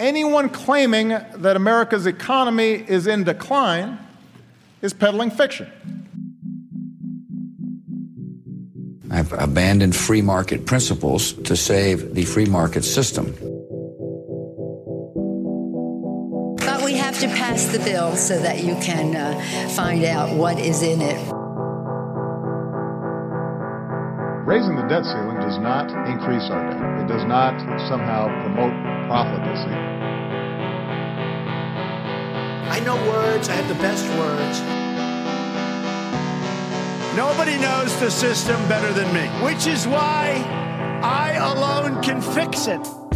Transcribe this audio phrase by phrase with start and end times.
[0.00, 3.98] Anyone claiming that America's economy is in decline
[4.80, 5.68] is peddling fiction.
[9.10, 13.32] I've abandoned free market principles to save the free market system.
[16.58, 20.60] But we have to pass the bill so that you can uh, find out what
[20.60, 21.37] is in it.
[24.48, 27.04] Raising the debt ceiling does not increase our debt.
[27.04, 28.72] It does not somehow promote
[29.06, 29.76] profligacy.
[32.72, 34.62] I know words, I have the best words.
[37.14, 40.42] Nobody knows the system better than me, which is why
[41.02, 43.07] I alone can fix it.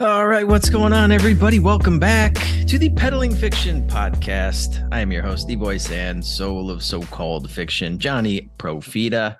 [0.00, 1.58] All right, what's going on, everybody?
[1.58, 2.34] Welcome back
[2.68, 4.88] to the Peddling Fiction Podcast.
[4.92, 9.36] I am your host, the voice and soul of so-called fiction, Johnny Profita,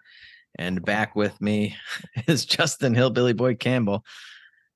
[0.59, 1.77] and back with me
[2.27, 4.05] is Justin Hillbilly Boy Campbell.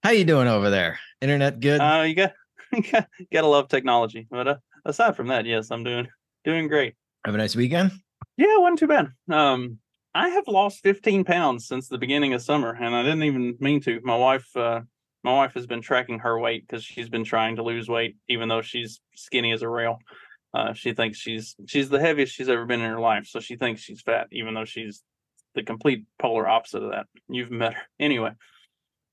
[0.05, 1.01] How you doing over there?
[1.21, 1.81] Internet good?
[1.81, 2.33] Uh, you got
[2.73, 6.07] you got gotta love technology, but uh, aside from that, yes, I'm doing
[6.45, 6.95] doing great.
[7.25, 7.91] Have a nice weekend.
[8.37, 9.09] Yeah, wasn't too bad.
[9.29, 9.81] Um,
[10.15, 13.81] I have lost 15 pounds since the beginning of summer, and I didn't even mean
[13.81, 14.01] to.
[14.05, 14.83] My wife, uh,
[15.23, 18.49] my wife has been tracking her weight because she's been trying to lose weight, even
[18.49, 19.99] though she's skinny as a rail.
[20.55, 23.57] Uh, she thinks she's she's the heaviest she's ever been in her life, so she
[23.57, 25.03] thinks she's fat, even though she's
[25.55, 27.07] the complete polar opposite of that.
[27.29, 28.33] You've met her anyway.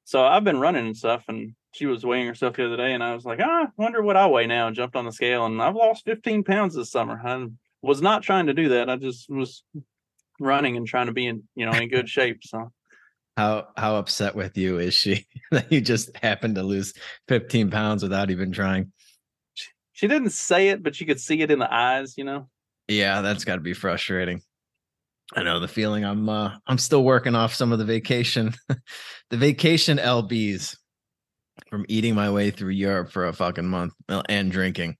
[0.05, 3.03] So I've been running and stuff, and she was weighing herself the other day, and
[3.03, 4.67] I was like, ah, I wonder what I weigh now.
[4.67, 7.21] And jumped on the scale, and I've lost 15 pounds this summer.
[7.23, 7.45] I
[7.81, 8.89] was not trying to do that.
[8.89, 9.63] I just was
[10.39, 12.39] running and trying to be in, you know, in good shape.
[12.43, 12.71] So
[13.39, 16.93] how how upset with you is she that you just happened to lose
[17.29, 18.91] 15 pounds without even trying?
[19.93, 22.49] She didn't say it, but you could see it in the eyes, you know.
[22.89, 24.41] Yeah, that's got to be frustrating.
[25.35, 26.03] I know the feeling.
[26.03, 28.53] I'm uh, I'm still working off some of the vacation,
[29.29, 30.75] the vacation lbs
[31.69, 33.93] from eating my way through Europe for a fucking month
[34.27, 34.97] and drinking.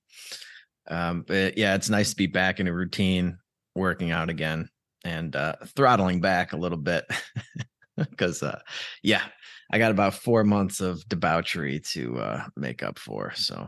[0.90, 3.38] Um, but yeah, it's nice to be back in a routine,
[3.76, 4.70] working out again,
[5.04, 7.06] and uh, throttling back a little bit
[8.10, 8.60] because uh,
[9.04, 9.24] yeah,
[9.72, 13.34] I got about four months of debauchery to uh, make up for.
[13.36, 13.68] So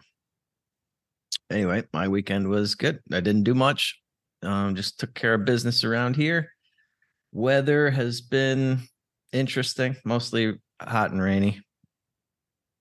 [1.49, 2.99] anyway, my weekend was good.
[3.11, 3.99] I didn't do much.
[4.43, 6.51] Um, just took care of business around here.
[7.31, 8.81] Weather has been
[9.31, 11.61] interesting, mostly hot and rainy,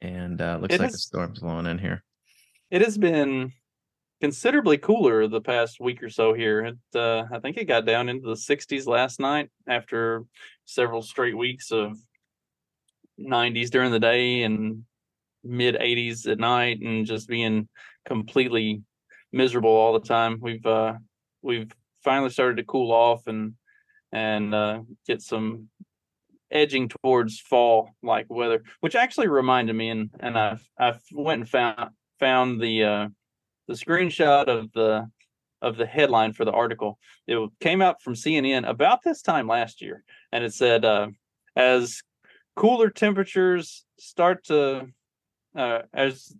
[0.00, 2.02] and uh, looks It like a storm's blowing in here.
[2.70, 3.52] It has been
[4.20, 6.64] considerably cooler the past week or so here.
[6.66, 10.24] It, uh, I think it got down into the 60s last night after
[10.64, 11.96] several straight weeks of
[13.18, 14.84] 90s during the day and
[15.42, 17.68] mid 80s at night, and just being
[18.06, 18.82] completely
[19.32, 20.38] miserable all the time.
[20.40, 20.94] We've uh,
[21.42, 21.70] we've
[22.02, 23.54] finally started to cool off and
[24.12, 25.68] and uh, get some
[26.50, 31.48] edging towards fall like weather, which actually reminded me, and and I I went and
[31.48, 33.08] found found the uh,
[33.70, 35.08] the screenshot of the
[35.62, 36.98] of the headline for the article.
[37.28, 41.08] It came out from CNN about this time last year, and it said uh,
[41.54, 42.02] as
[42.56, 44.88] cooler temperatures start to
[45.56, 46.34] uh, as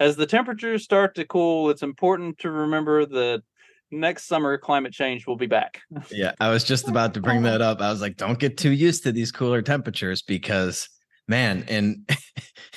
[0.00, 3.42] as the temperatures start to cool, it's important to remember that
[3.90, 5.82] next summer climate change will be back.
[6.10, 7.80] Yeah, I was just about to bring that up.
[7.82, 10.88] I was like, don't get too used to these cooler temperatures because,
[11.28, 12.08] man, and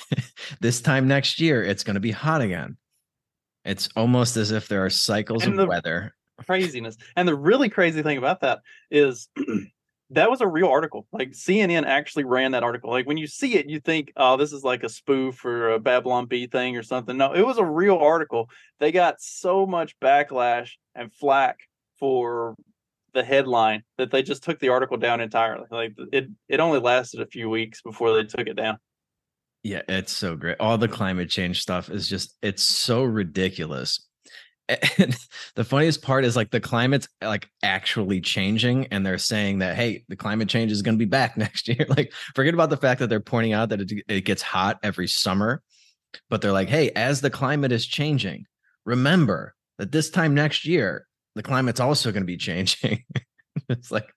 [0.60, 2.76] this time next year, it's going to be hot again.
[3.64, 6.14] It's almost as if there are cycles And of the- weather.
[6.46, 6.96] craziness.
[7.16, 8.60] And the really crazy thing about that
[8.90, 9.28] is
[10.10, 11.06] that was a real article.
[11.12, 12.90] Like CNN actually ran that article.
[12.90, 15.78] Like when you see it, you think, oh, this is like a spoof or a
[15.78, 17.16] Babylon Bee thing or something.
[17.16, 18.48] No, it was a real article.
[18.78, 21.58] They got so much backlash and flack
[21.98, 22.56] for
[23.12, 25.66] the headline that they just took the article down entirely.
[25.70, 28.78] Like it it only lasted a few weeks before they took it down.
[29.62, 30.56] Yeah, it's so great.
[30.58, 34.06] All the climate change stuff is just, it's so ridiculous.
[34.98, 35.16] And
[35.56, 39.74] the funniest part is like the climate's uh, like actually changing, and they're saying that
[39.74, 41.84] hey, the climate change is going to be back next year.
[41.88, 45.08] Like, forget about the fact that they're pointing out that it, it gets hot every
[45.08, 45.60] summer,
[46.28, 48.44] but they're like, hey, as the climate is changing,
[48.84, 53.02] remember that this time next year, the climate's also going to be changing.
[53.68, 54.08] it's like,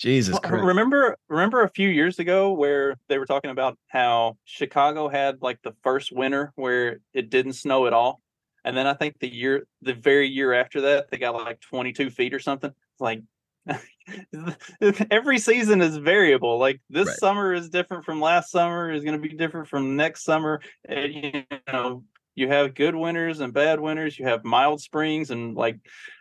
[0.00, 0.64] Jesus Christ.
[0.64, 5.60] Remember, remember a few years ago where they were talking about how Chicago had like
[5.62, 8.22] the first winter where it didn't snow at all,
[8.64, 12.08] and then I think the year, the very year after that, they got like 22
[12.08, 12.70] feet or something.
[12.70, 13.20] It's like
[15.10, 16.58] every season is variable.
[16.58, 17.16] Like this Right.
[17.18, 18.90] summer is different from last summer.
[18.90, 20.62] Is going to be different from next summer.
[20.88, 22.04] And, you know,
[22.40, 24.18] you have good winters and bad winters.
[24.18, 25.78] You have mild springs and like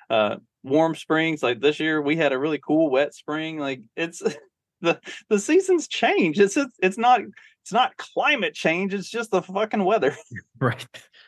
[0.09, 1.41] uh, warm springs.
[1.41, 3.57] Like this year, we had a really cool wet spring.
[3.57, 4.21] Like it's
[4.81, 4.99] the
[5.29, 6.39] the seasons change.
[6.39, 7.21] It's it's, it's not
[7.61, 8.93] it's not climate change.
[8.93, 10.15] It's just the fucking weather.
[10.61, 10.85] Right.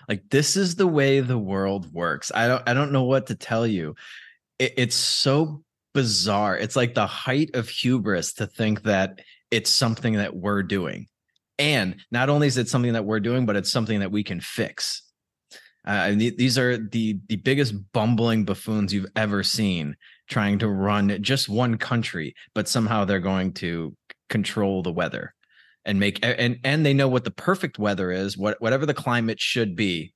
[0.09, 2.33] Like this is the way the world works.
[2.35, 3.95] I don't I don't know what to tell you.
[4.59, 6.57] It, it's so bizarre.
[6.57, 9.21] It's like the height of hubris to think that
[9.51, 11.07] it's something that we're doing.
[11.61, 14.41] And not only is it something that we're doing, but it's something that we can
[14.41, 15.03] fix.
[15.85, 19.95] Uh, these are the the biggest bumbling buffoons you've ever seen
[20.27, 23.95] trying to run just one country, but somehow they're going to
[24.29, 25.33] control the weather
[25.85, 29.39] and make and and they know what the perfect weather is, what whatever the climate
[29.39, 30.13] should be.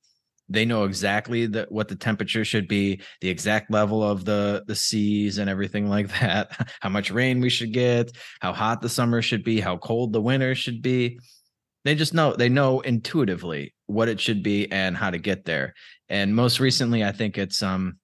[0.48, 4.76] They know exactly the, what the temperature should be, the exact level of the the
[4.76, 6.50] seas and everything like that.
[6.80, 10.20] How much rain we should get, how hot the summer should be, how cold the
[10.20, 11.18] winter should be
[11.86, 15.74] they just know they know intuitively what it should be and how to get there.
[16.08, 17.98] And most recently i think it's um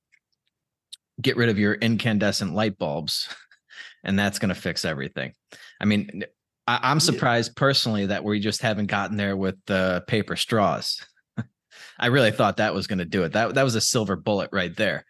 [1.21, 3.29] get rid of your incandescent light bulbs
[4.05, 5.33] and that's going to fix everything.
[5.81, 6.25] I mean
[6.67, 11.05] I, am surprised personally that we just haven't gotten there with the paper straws.
[11.99, 13.33] I really thought that was going to do it.
[13.33, 15.05] That, that was a silver bullet right there.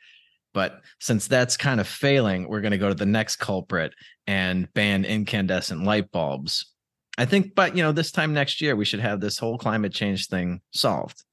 [0.54, 3.92] But since that's kind of failing we're going to go to the next culprit
[4.26, 6.71] and ban incandescent light bulbs
[7.18, 9.92] I think, but you know, this time next year we should have this whole climate
[9.92, 11.24] change thing solved.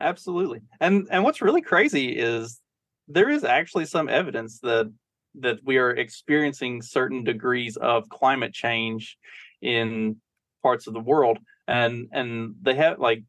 [0.00, 0.60] Absolutely.
[0.80, 2.60] And and what's really crazy is
[3.08, 4.92] there is actually some evidence that
[5.40, 9.18] that we are experiencing certain degrees of climate change
[9.60, 10.16] in
[10.62, 13.22] parts of the world and and they have like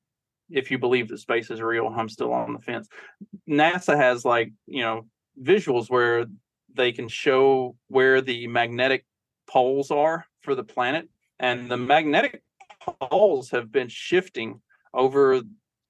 [0.50, 2.88] if you believe that space is real i'm still on the fence
[3.48, 5.06] nasa has like you know
[5.42, 6.26] visuals where
[6.74, 9.06] they can show where the magnetic
[9.48, 11.08] poles are for the planet
[11.39, 12.41] and the magnetic
[12.81, 14.62] poles have been shifting
[14.94, 15.41] over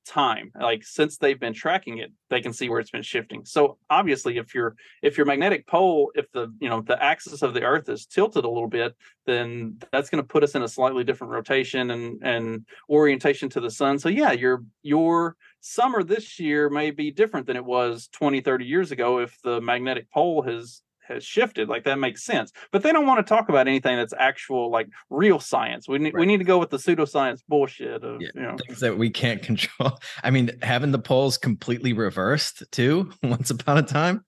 [0.10, 3.46] time like since they've been tracking it they can see where it's been shifting.
[3.46, 7.54] So obviously if your if your magnetic pole if the you know the axis of
[7.54, 8.96] the earth is tilted a little bit
[9.28, 13.60] then that's going to put us in a slightly different rotation and and orientation to
[13.60, 14.00] the sun.
[14.00, 18.66] So yeah your your summer this year may be different than it was 20 30
[18.66, 21.68] years ago if the magnetic pole has has shifted.
[21.68, 22.52] Like that makes sense.
[22.72, 25.88] But they don't want to talk about anything that's actual, like real science.
[25.88, 26.22] We need right.
[26.22, 29.10] we need to go with the pseudoscience bullshit of yeah, you know things that we
[29.10, 30.00] can't control.
[30.24, 33.12] I mean, having the poles completely reversed too.
[33.24, 34.24] Once upon a time,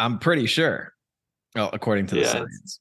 [0.00, 0.92] I'm pretty sure.
[1.54, 2.80] Well, according to the yeah, science.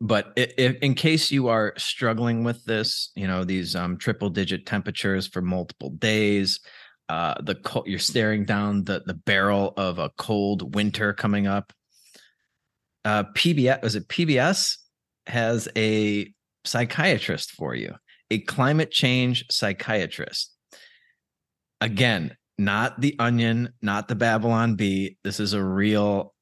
[0.00, 4.66] But if, in case you are struggling with this, you know these um, triple digit
[4.66, 6.58] temperatures for multiple days,
[7.12, 11.70] uh, the you're staring down the the barrel of a cold winter coming up.
[13.04, 14.78] Uh, PBS was it PBS
[15.26, 16.32] has a
[16.64, 17.94] psychiatrist for you,
[18.30, 20.56] a climate change psychiatrist.
[21.82, 25.18] Again, not the Onion, not the Babylon Bee.
[25.22, 26.32] This is a real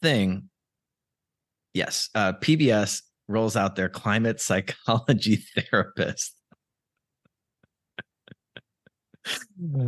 [0.00, 0.48] thing.
[1.74, 6.40] Yes, uh, PBS rolls out their climate psychology therapist.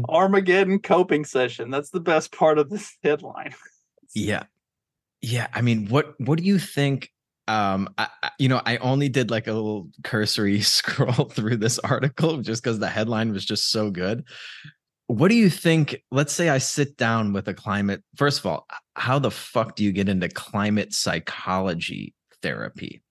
[0.08, 1.70] Armageddon coping session.
[1.70, 3.54] That's the best part of this headline.
[4.14, 4.44] yeah.
[5.20, 5.48] Yeah.
[5.52, 7.10] I mean, what what do you think?
[7.48, 8.08] Um, I,
[8.38, 12.78] you know, I only did like a little cursory scroll through this article just because
[12.78, 14.24] the headline was just so good.
[15.06, 16.02] What do you think?
[16.10, 18.04] Let's say I sit down with a climate.
[18.16, 23.02] First of all, how the fuck do you get into climate psychology therapy?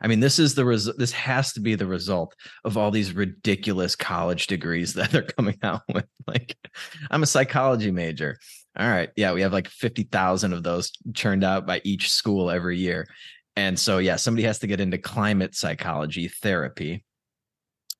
[0.00, 3.12] I mean, this is the res- this has to be the result of all these
[3.12, 6.06] ridiculous college degrees that they're coming out with.
[6.26, 6.56] Like,
[7.10, 8.38] I'm a psychology major.
[8.78, 12.50] All right, yeah, we have like fifty thousand of those churned out by each school
[12.50, 13.08] every year,
[13.56, 17.04] and so yeah, somebody has to get into climate psychology therapy.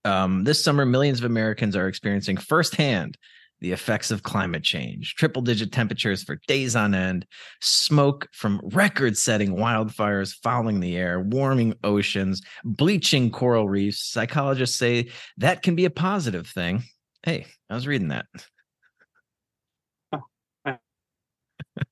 [0.05, 3.19] Um, this summer, millions of Americans are experiencing firsthand
[3.61, 7.27] the effects of climate change, triple digit temperatures for days on end,
[7.61, 14.03] smoke from record setting wildfires fouling the air, warming oceans, bleaching coral reefs.
[14.03, 16.83] Psychologists say that can be a positive thing.
[17.23, 18.27] Hey, I was reading that.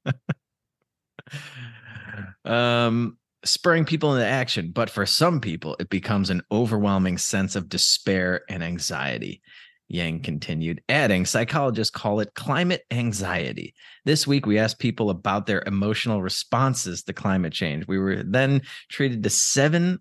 [2.44, 7.68] um, spurring people into action, but for some people, it becomes an overwhelming sense of
[7.68, 9.42] despair and anxiety.
[9.90, 13.74] Yang continued, adding, psychologists call it climate anxiety.
[14.04, 17.86] This week, we asked people about their emotional responses to climate change.
[17.88, 20.00] We were then treated to seven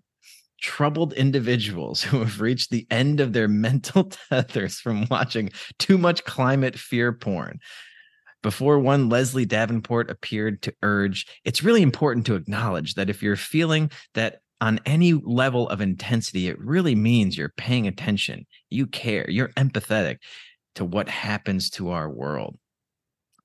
[0.60, 6.24] troubled individuals who have reached the end of their mental tethers from watching too much
[6.24, 7.58] climate fear porn.
[8.42, 13.36] Before one, Leslie Davenport appeared to urge, it's really important to acknowledge that if you're
[13.36, 19.28] feeling that on any level of intensity, it really means you're paying attention, you care,
[19.30, 20.18] you're empathetic
[20.74, 22.58] to what happens to our world.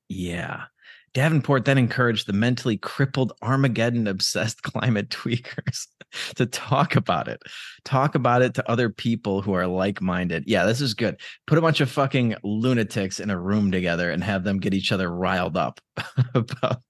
[0.09, 0.65] Yeah.
[1.13, 5.87] Davenport then encouraged the mentally crippled Armageddon obsessed climate tweakers
[6.35, 7.41] to talk about it.
[7.85, 10.43] Talk about it to other people who are like minded.
[10.47, 11.19] Yeah, this is good.
[11.45, 14.91] Put a bunch of fucking lunatics in a room together and have them get each
[14.91, 15.79] other riled up
[16.33, 16.81] about,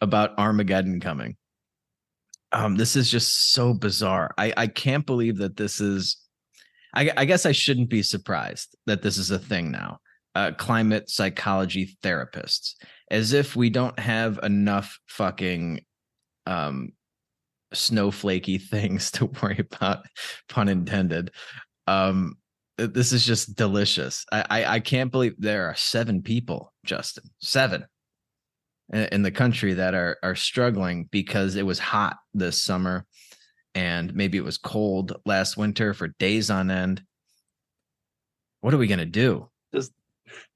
[0.00, 1.36] about Armageddon coming.
[2.52, 4.32] Um, this is just so bizarre.
[4.38, 6.16] I, I can't believe that this is.
[6.94, 9.98] I, I guess I shouldn't be surprised that this is a thing now.
[10.34, 12.74] Uh, climate psychology therapists
[13.10, 15.80] as if we don't have enough fucking
[16.46, 16.92] um
[17.74, 20.04] snowflakey things to worry about
[20.48, 21.30] pun intended
[21.86, 22.34] um
[22.76, 27.84] this is just delicious I, I i, can't believe there are seven people justin seven
[28.92, 33.06] in the country that are are struggling because it was hot this summer
[33.74, 37.02] and maybe it was cold last winter for days on end
[38.60, 39.92] what are we going to do just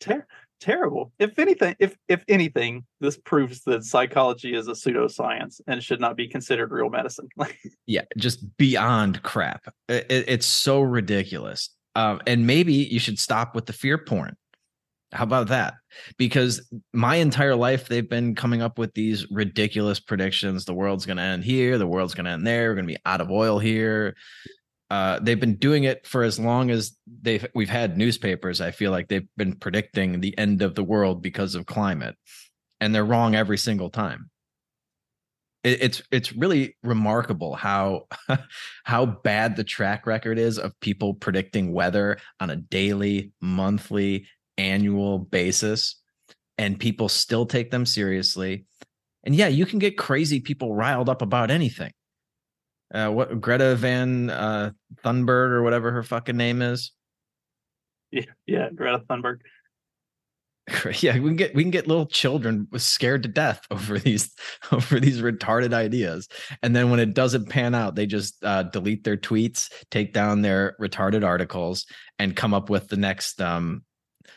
[0.01, 0.27] ter-
[0.63, 1.13] terrible.
[1.19, 6.17] If anything, if if anything, this proves that psychology is a pseudoscience and should not
[6.17, 7.29] be considered real medicine.
[7.87, 9.75] yeah, just beyond crap.
[9.89, 11.71] It, it's so ridiculous.
[11.95, 14.37] Um, and maybe you should stop with the fear porn.
[15.13, 15.75] How about that?
[16.17, 20.65] Because my entire life they've been coming up with these ridiculous predictions.
[20.65, 21.77] The world's going to end here.
[21.77, 22.71] The world's going to end there.
[22.71, 24.17] We're going to be out of oil here.
[24.93, 28.61] Uh, they've been doing it for as long as they've we've had newspapers.
[28.61, 32.15] I feel like they've been predicting the end of the world because of climate,
[32.79, 34.31] and they're wrong every single time.
[35.65, 38.07] It, it's it's really remarkable how
[38.85, 44.27] how bad the track record is of people predicting weather on a daily, monthly,
[44.59, 46.01] annual basis,
[46.59, 48.67] and people still take them seriously.
[49.25, 51.93] And yeah, you can get crazy people riled up about anything
[52.93, 54.71] uh, what Greta Van uh,
[55.05, 56.93] Thunberg or whatever her fucking name is.
[58.11, 59.39] Yeah, yeah, Greta Thunberg.
[61.03, 64.33] yeah, we can get we can get little children scared to death over these
[64.73, 66.29] over these retarded ideas,
[66.63, 70.43] and then when it doesn't pan out, they just uh, delete their tweets, take down
[70.43, 71.87] their retarded articles,
[72.19, 73.83] and come up with the next um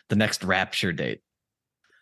[0.09, 1.21] the next rapture date.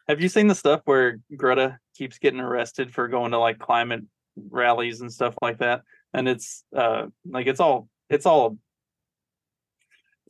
[0.08, 4.04] Have you seen the stuff where Greta keeps getting arrested for going to like climate
[4.50, 5.82] rallies and stuff like that?
[6.14, 8.58] and it's uh like it's all it's all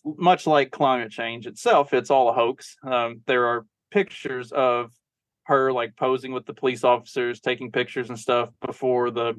[0.06, 4.92] much like climate change itself it's all a hoax um there are pictures of
[5.46, 9.34] her like posing with the police officers taking pictures and stuff before the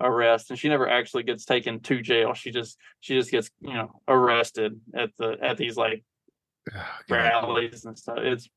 [0.00, 3.72] arrest and she never actually gets taken to jail she just she just gets you
[3.72, 6.04] know arrested at the at these like
[6.74, 8.48] Oh, rallies and stuff it's,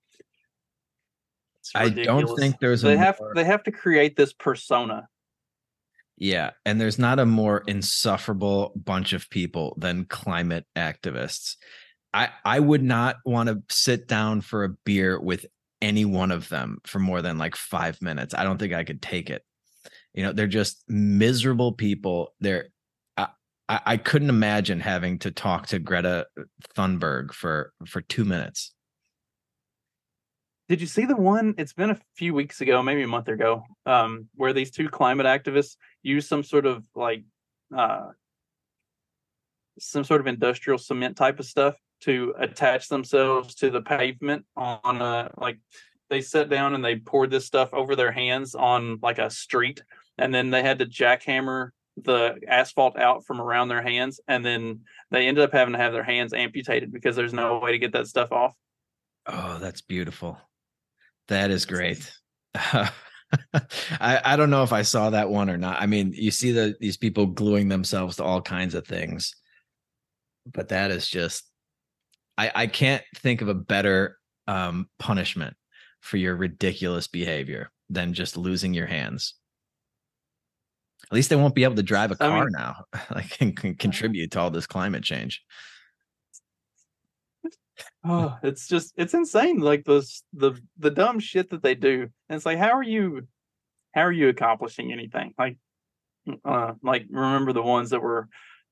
[1.59, 3.33] it's i don't think there's they have more...
[3.35, 5.07] they have to create this persona
[6.19, 11.55] yeah, and there's not a more insufferable bunch of people than climate activists.
[12.13, 15.45] I I would not want to sit down for a beer with
[15.81, 18.33] any one of them for more than like 5 minutes.
[18.33, 19.45] I don't think I could take it.
[20.13, 22.33] You know, they're just miserable people.
[22.41, 22.67] They're
[23.69, 26.25] I, I couldn't imagine having to talk to Greta
[26.75, 28.73] Thunberg for for 2 minutes.
[30.67, 31.55] Did you see the one?
[31.57, 35.25] It's been a few weeks ago, maybe a month ago, um, where these two climate
[35.25, 37.23] activists use some sort of like
[37.75, 38.09] uh,
[39.79, 45.01] some sort of industrial cement type of stuff to attach themselves to the pavement on
[45.01, 45.59] a like
[46.09, 49.83] they sat down and they poured this stuff over their hands on like a street
[50.17, 51.69] and then they had to jackhammer
[52.03, 55.93] the asphalt out from around their hands and then they ended up having to have
[55.93, 58.53] their hands amputated because there's no way to get that stuff off
[59.27, 60.37] oh that's beautiful
[61.29, 62.11] that is great.
[62.55, 62.89] I,
[64.01, 65.79] I don't know if I saw that one or not.
[65.79, 69.35] I mean, you see the these people gluing themselves to all kinds of things,
[70.51, 71.47] but that is just
[72.37, 75.55] I, I can't think of a better um, punishment
[76.01, 79.35] for your ridiculous behavior than just losing your hands.
[81.11, 82.85] At least they won't be able to drive a car I mean, now,
[83.15, 85.43] like can, can contribute to all this climate change
[88.03, 89.59] oh, it's just it's insane.
[89.59, 92.09] Like the the the dumb shit that they do.
[92.29, 93.27] And it's like, how are you
[93.93, 95.33] how are you accomplishing anything?
[95.37, 95.57] Like
[96.45, 98.27] uh like remember the ones that were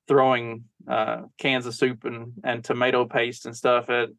[0.06, 4.10] throwing uh cans of soup and, and tomato paste and stuff at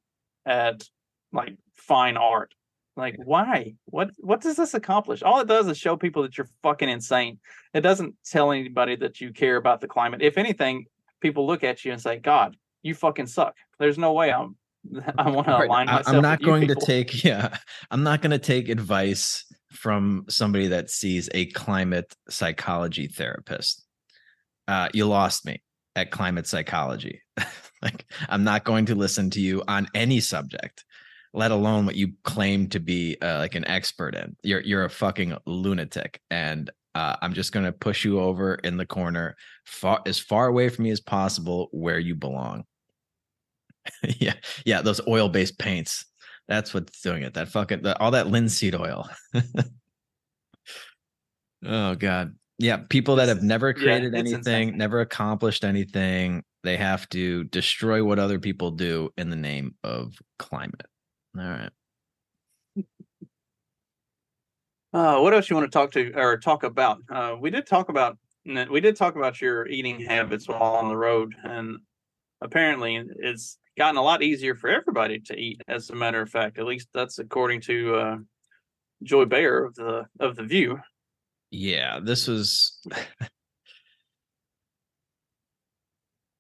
[0.46, 0.84] at
[1.32, 2.54] like fine art.
[3.00, 3.76] Like why?
[3.86, 5.24] What what does this accomplish?
[5.24, 7.40] All it does is show people that you're fucking insane.
[7.74, 10.22] It doesn't tell anybody that you care about the climate.
[10.22, 10.86] If anything,
[11.22, 13.56] people look at you and say, God, you fucking suck.
[13.80, 14.56] There's no way I'm
[15.18, 16.16] I want to align myself.
[16.16, 17.58] I'm not going to take yeah,
[17.90, 23.86] I'm not going to take advice from somebody that sees a climate psychology therapist.
[24.68, 25.62] Uh, you lost me
[25.96, 27.22] at climate psychology.
[27.82, 30.86] like I'm not going to listen to you on any subject.
[31.34, 34.36] Let alone what you claim to be uh, like an expert in.
[34.44, 38.86] You're you're a fucking lunatic, and uh, I'm just gonna push you over in the
[38.86, 42.64] corner, far as far away from me as possible, where you belong.
[44.20, 44.34] yeah,
[44.66, 46.06] yeah, those oil based paints.
[46.48, 47.36] That's what's doing it.
[47.36, 49.08] That fucking the, all that linseed oil.
[51.66, 52.36] oh god.
[52.62, 58.04] Yeah, people that have never created it's anything, never accomplished anything, they have to destroy
[58.04, 60.86] what other people do in the name of climate.
[61.38, 61.72] All right.
[64.92, 67.00] Uh, what else you want to talk to or talk about?
[67.12, 70.98] Uh, we did talk about we did talk about your eating habits while on the
[70.98, 71.78] road, and
[72.42, 75.62] apparently it's gotten a lot easier for everybody to eat.
[75.68, 78.18] As a matter of fact, at least that's according to uh,
[79.04, 80.80] Joy Behar of the of the View.
[81.52, 82.82] Yeah, this was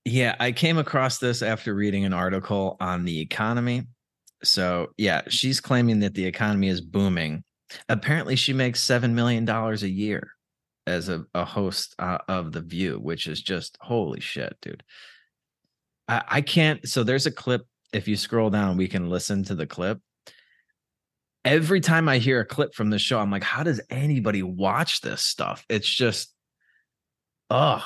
[0.05, 3.85] Yeah, I came across this after reading an article on the economy.
[4.43, 7.43] So, yeah, she's claiming that the economy is booming.
[7.87, 10.31] Apparently, she makes 7 million dollars a year
[10.87, 14.83] as a, a host uh, of The View, which is just holy shit, dude.
[16.07, 16.87] I, I can't.
[16.87, 17.61] So, there's a clip.
[17.91, 19.99] If you scroll down, we can listen to the clip
[21.45, 25.01] every time I hear a clip from the show, I'm like, how does anybody watch
[25.01, 25.65] this stuff?
[25.69, 26.33] It's just,
[27.49, 27.83] oh,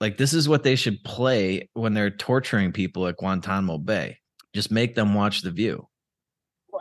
[0.00, 4.18] like this is what they should play when they're torturing people at Guantanamo Bay.
[4.54, 5.87] Just make them watch The View.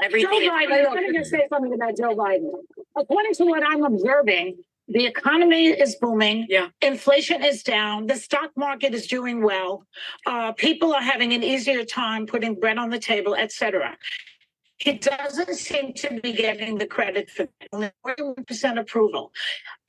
[0.04, 0.30] Everything.
[0.30, 2.52] Joe Biden, I'm going to say something about Joe Biden.
[2.96, 6.48] According to what I'm observing, the economy is booming.
[6.50, 6.68] Yeah.
[6.82, 8.08] Inflation is down.
[8.08, 9.86] The stock market is doing well.
[10.26, 13.98] Uh, people are having an easier time putting bread on the table, etc.
[14.80, 17.68] He doesn't seem to be getting the credit for that.
[17.74, 19.32] Only 41% approval.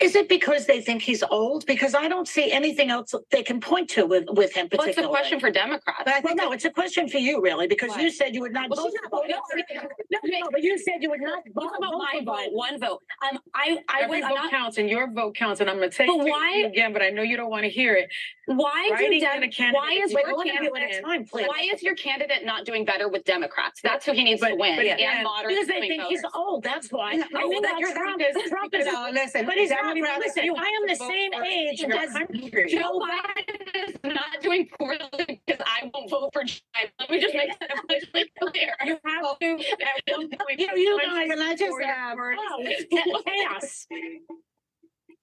[0.00, 1.66] Is it because they think he's old?
[1.66, 4.78] Because I don't see anything else they can point to with, with him What's the
[4.78, 5.12] particularly.
[5.14, 6.02] question for Democrats?
[6.04, 8.52] But I think no, it's a question for you, really, because you said you would
[8.52, 8.92] not Well, vote.
[9.02, 9.56] not for
[10.10, 11.70] No, no, but you said you would not vote.
[11.76, 12.52] About vote my vote?
[12.52, 13.02] One vote.
[13.30, 14.50] Um, I, I Every was vote not.
[14.50, 17.36] counts, and your vote counts, and I'm gonna take it again, but I know you
[17.36, 18.08] don't want to hear it.
[18.46, 21.04] Why do Dem- a candidate Why is your Wait, I want to do it candidate?
[21.04, 21.26] time.
[21.30, 23.80] Why is your candidate not doing better with Democrats?
[23.82, 24.77] That's who he needs to win.
[24.78, 26.62] But and again- Because they swing think he's old.
[26.64, 27.14] That's why.
[27.14, 29.82] No, I mean, that that you're Trump is Trump is No, listen, but he's that
[29.82, 29.88] not.
[29.88, 32.66] many But people listen, I am the same age your as country.
[32.68, 34.98] Joe Biden is not doing poorly
[35.46, 36.60] because I won't vote for Joe
[37.00, 38.74] Let me just make that abundantly clear.
[38.84, 39.46] You have to.
[39.46, 43.86] at one point, you, you guys, and I just before you oh, chaos.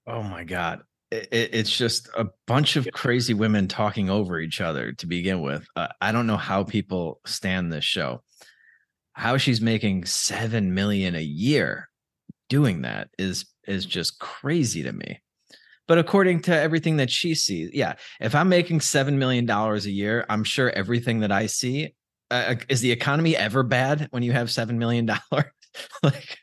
[0.08, 0.82] Oh my God.
[1.12, 5.42] It, it- it's just a bunch of crazy women talking over each other to begin
[5.42, 5.66] with.
[5.76, 8.22] Uh, I don't know how people stand this show.
[9.16, 11.90] How she's making 7 million a year
[12.50, 15.22] doing that is is just crazy to me.
[15.88, 19.92] But according to everything that she sees, yeah, if I'm making 7 million dollars a
[19.92, 21.96] year, I'm sure everything that I see
[22.32, 25.52] uh, is the economy ever bad when you have 7 million dollars?
[26.04, 26.38] like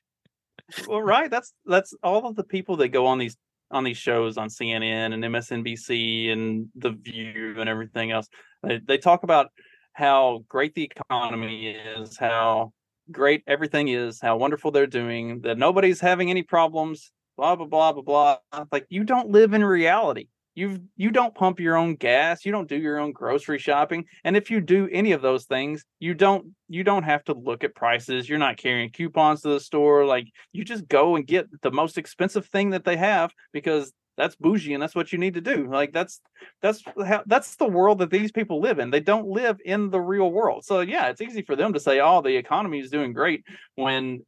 [0.86, 1.30] Well, right.
[1.30, 3.36] That's that's all of the people that go on these
[3.70, 8.28] on these shows on CNN and MSNBC and The View and everything else.
[8.62, 9.48] They, they talk about
[9.92, 12.72] how great the economy is, how
[13.10, 17.92] great everything is, how wonderful they're doing, that nobody's having any problems, blah blah blah
[17.92, 18.64] blah blah.
[18.70, 20.28] Like you don't live in reality.
[20.54, 24.36] You you don't pump your own gas, you don't do your own grocery shopping, and
[24.36, 27.74] if you do any of those things, you don't you don't have to look at
[27.74, 28.28] prices.
[28.28, 30.04] You're not carrying coupons to the store.
[30.04, 34.36] Like you just go and get the most expensive thing that they have because that's
[34.36, 35.68] bougie and that's what you need to do.
[35.70, 36.20] Like that's
[36.60, 38.90] that's how that's the world that these people live in.
[38.90, 40.64] They don't live in the real world.
[40.64, 43.44] So yeah, it's easy for them to say, "Oh, the economy is doing great,"
[43.74, 44.24] when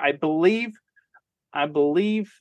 [0.00, 0.72] i believe
[1.52, 2.32] I believe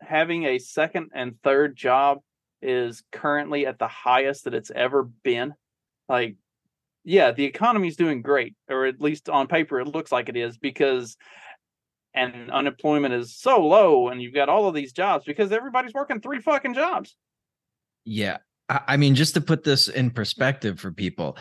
[0.00, 2.18] having a second and third job
[2.60, 5.54] is currently at the highest that it's ever been.
[6.06, 6.36] Like,
[7.02, 10.36] yeah, the economy is doing great, or at least on paper, it looks like it
[10.36, 11.16] is because
[12.14, 16.20] and unemployment is so low, and you've got all of these jobs because everybody's working
[16.20, 17.16] three fucking jobs.
[18.04, 18.38] Yeah.
[18.68, 21.36] I, mean, just to put this in perspective for people,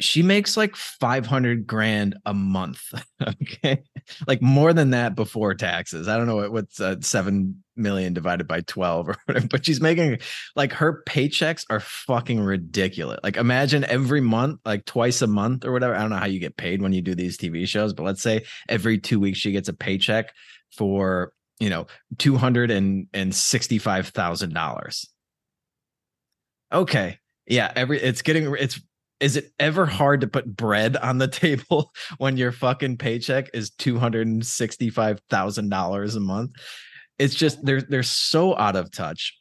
[0.00, 2.94] she makes like 500 grand a month.
[3.26, 3.82] Okay.
[4.26, 6.08] Like more than that before taxes.
[6.08, 9.80] I don't know what, what's uh, 7 million divided by 12 or whatever, but she's
[9.80, 10.18] making
[10.54, 13.18] like her paychecks are fucking ridiculous.
[13.22, 15.94] Like imagine every month, like twice a month or whatever.
[15.94, 18.20] I don't know how you get paid when you do these TV shows, but let's
[18.20, 20.34] say every two weeks she gets a paycheck
[20.76, 25.06] for, you know, $265,000
[26.72, 28.80] okay yeah every it's getting it's
[29.24, 33.70] is it ever hard to put bread on the table when your fucking paycheck is
[33.70, 36.50] $265,000 a month?
[37.18, 39.34] It's just they're they're so out of touch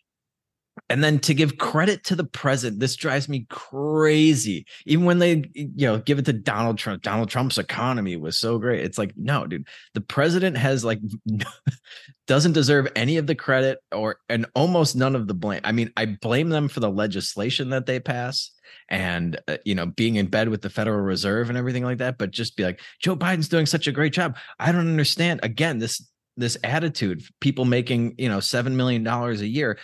[0.90, 4.66] and then to give credit to the president this drives me crazy.
[4.86, 8.58] Even when they you know give it to donald trump donald trump's economy was so
[8.58, 8.84] great.
[8.84, 11.00] It's like no dude the president has like
[12.28, 15.62] doesn't deserve any of the credit or and almost none of the blame.
[15.64, 18.52] I mean i blame them for the legislation that they pass
[18.90, 22.18] and uh, you know being in bed with the federal reserve and everything like that
[22.18, 24.38] but just be like joe biden's doing such a great job.
[24.60, 25.40] I don't understand.
[25.44, 29.78] Again this this attitude people making you know seven million dollars a year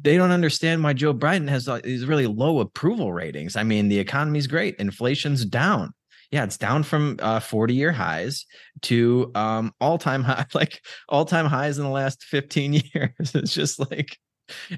[0.00, 3.56] they don't understand why Joe Biden has uh, these really low approval ratings.
[3.56, 5.92] I mean, the economy's great, inflation's down.
[6.30, 8.46] Yeah, it's down from uh, 40 year highs
[8.82, 13.34] to um, all time high, like all time highs in the last 15 years.
[13.34, 14.16] It's just like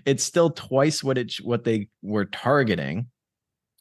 [0.04, 3.06] it's still twice what it what they were targeting.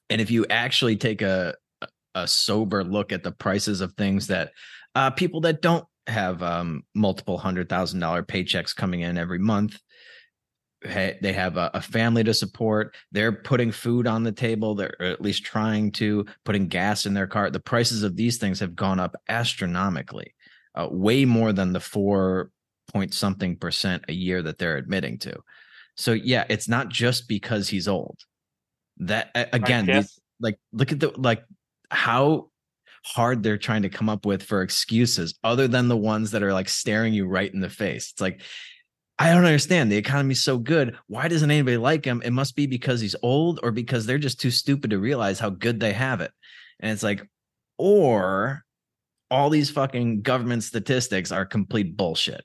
[0.10, 1.56] And if you actually take a
[2.16, 4.52] a sober look at the prices of things that
[4.94, 9.80] uh, people that don't have um, multiple hundred thousand dollar paychecks coming in every month
[10.84, 12.96] they have a, a, family to support.
[13.12, 14.76] They're putting food on the table.
[14.76, 17.50] They're at least trying to putting gas in their car.
[17.50, 20.34] The prices of these things have gone up astronomically
[20.76, 22.52] uh, way more than the four
[22.92, 25.40] point something percent a year that they're admitting to.
[25.96, 28.20] So yeah it's not just because he's old.
[28.98, 31.44] That again these, like look at the like
[31.90, 32.50] how
[33.06, 36.54] hard they're trying to come up with for excuses other than the ones that are
[36.54, 38.12] like staring you right in the face.
[38.12, 38.42] It's like
[39.24, 39.90] I don't understand.
[39.90, 40.98] The economy's so good.
[41.08, 42.22] Why doesn't anybody like him?
[42.26, 45.50] It must be because he's old or because they're just too stupid to realize how
[45.50, 46.32] good they have it.
[46.82, 47.26] And it's like,
[47.78, 48.66] or
[49.32, 52.44] all these fucking government statistics are complete bullshit.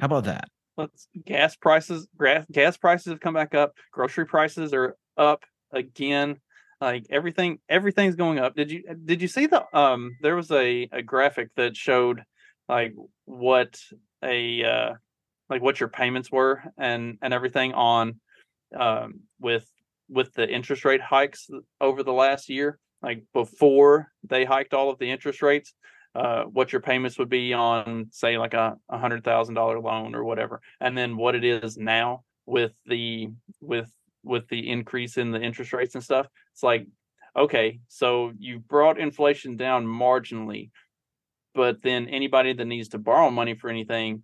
[0.00, 0.48] How about that?
[0.78, 2.08] Let's gas prices,
[2.50, 3.74] gas prices have come back up.
[3.92, 6.40] Grocery prices are up again.
[6.80, 8.56] Like everything, everything's going up.
[8.56, 10.16] Did you did you see the um?
[10.22, 12.22] There was a a graphic that showed
[12.70, 12.94] like
[13.26, 13.78] what
[14.22, 14.94] a uh
[15.48, 18.20] like what your payments were and and everything on
[18.78, 19.66] um, with
[20.08, 21.48] with the interest rate hikes
[21.80, 25.74] over the last year like before they hiked all of the interest rates
[26.14, 30.24] uh, what your payments would be on say like a, hundred thousand dollar loan or
[30.24, 33.28] whatever and then what it is now with the
[33.60, 33.90] with
[34.22, 36.86] with the increase in the interest rates and stuff it's like
[37.36, 40.70] okay so you brought inflation down marginally
[41.54, 44.22] but then anybody that needs to borrow money for anything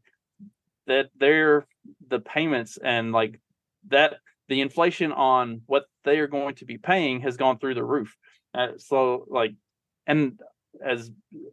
[0.87, 1.67] that they're
[2.09, 3.41] the payments and like
[3.89, 4.15] that
[4.49, 8.15] the inflation on what they are going to be paying has gone through the roof.
[8.55, 9.55] Uh, so like,
[10.07, 10.39] and
[10.85, 11.11] as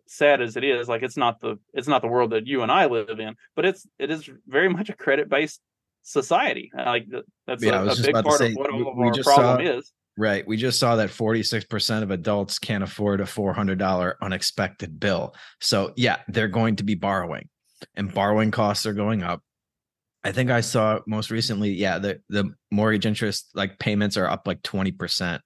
[0.08, 2.72] sad as it is, like it's not the it's not the world that you and
[2.72, 5.62] I live in, but it's it is very much a credit based
[6.04, 6.72] society.
[6.76, 7.06] Like
[7.48, 9.94] that's yeah, a, a big part say, of what all of our problem saw, is.
[10.18, 10.46] Right.
[10.46, 15.34] We just saw that 46% of adults can't afford a $400 unexpected bill.
[15.62, 17.48] So, yeah, they're going to be borrowing
[17.96, 19.42] and borrowing costs are going up.
[20.24, 24.48] I think I saw most recently, yeah, the the mortgage interest like payments are up
[24.48, 25.40] like 20%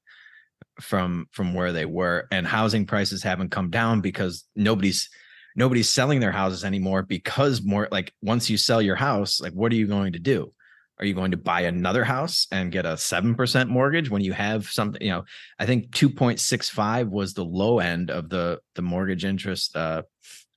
[0.81, 5.09] from from where they were and housing prices haven't come down because nobody's
[5.55, 9.71] nobody's selling their houses anymore because more like once you sell your house, like what
[9.71, 10.51] are you going to do?
[10.99, 14.67] Are you going to buy another house and get a 7% mortgage when you have
[14.67, 15.25] something, you know,
[15.59, 20.03] I think 2.65 was the low end of the the mortgage interest uh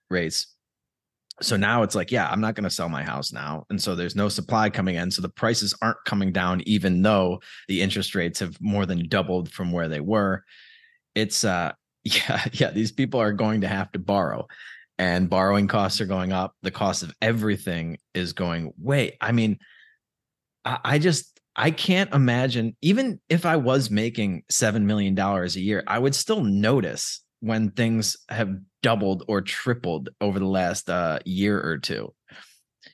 [0.08, 0.55] rates
[1.42, 3.64] so now it's like yeah i'm not going to sell my house now.
[3.70, 5.10] And so there's no supply coming in.
[5.10, 9.50] So the prices aren't coming down even though the interest rates have more than doubled
[9.50, 10.44] from where they were.
[11.14, 11.72] It's uh
[12.04, 14.46] yeah yeah these people are going to have to borrow.
[14.98, 16.54] And borrowing costs are going up.
[16.62, 19.58] The cost of everything is going way i mean
[20.64, 25.60] I, I just i can't imagine even if i was making seven million dollars a
[25.60, 31.18] year i would still notice when things have doubled or tripled over the last uh,
[31.24, 32.14] year or two.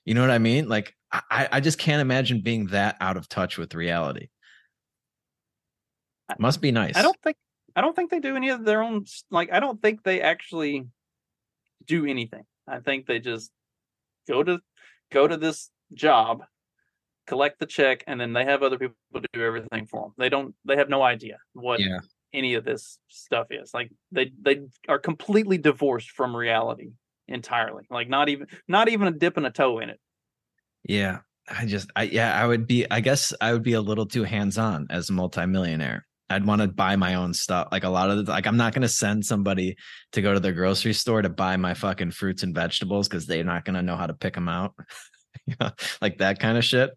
[0.06, 0.66] You know what I mean?
[0.66, 4.28] Like I, I just can't imagine being that out of touch with reality.
[6.38, 6.96] Must be nice.
[6.96, 7.36] I don't think
[7.76, 10.86] I don't think they do any of their own like I don't think they actually
[11.86, 12.44] do anything.
[12.66, 13.50] I think they just
[14.26, 14.60] go to
[15.10, 16.42] go to this job,
[17.26, 18.96] collect the check, and then they have other people
[19.34, 20.12] do everything for them.
[20.16, 21.98] They don't they have no idea what yeah
[22.32, 23.72] any of this stuff is.
[23.74, 26.92] Like they they are completely divorced from reality
[27.28, 27.84] entirely.
[27.90, 30.00] Like not even not even a dip a toe in it.
[30.84, 31.18] Yeah.
[31.48, 34.24] I just I yeah, I would be I guess I would be a little too
[34.24, 36.06] hands-on as a multimillionaire.
[36.30, 37.68] I'd want to buy my own stuff.
[37.72, 39.76] Like a lot of the like I'm not gonna send somebody
[40.12, 43.44] to go to the grocery store to buy my fucking fruits and vegetables because they're
[43.44, 44.74] not gonna know how to pick them out.
[46.00, 46.90] like that kind of shit.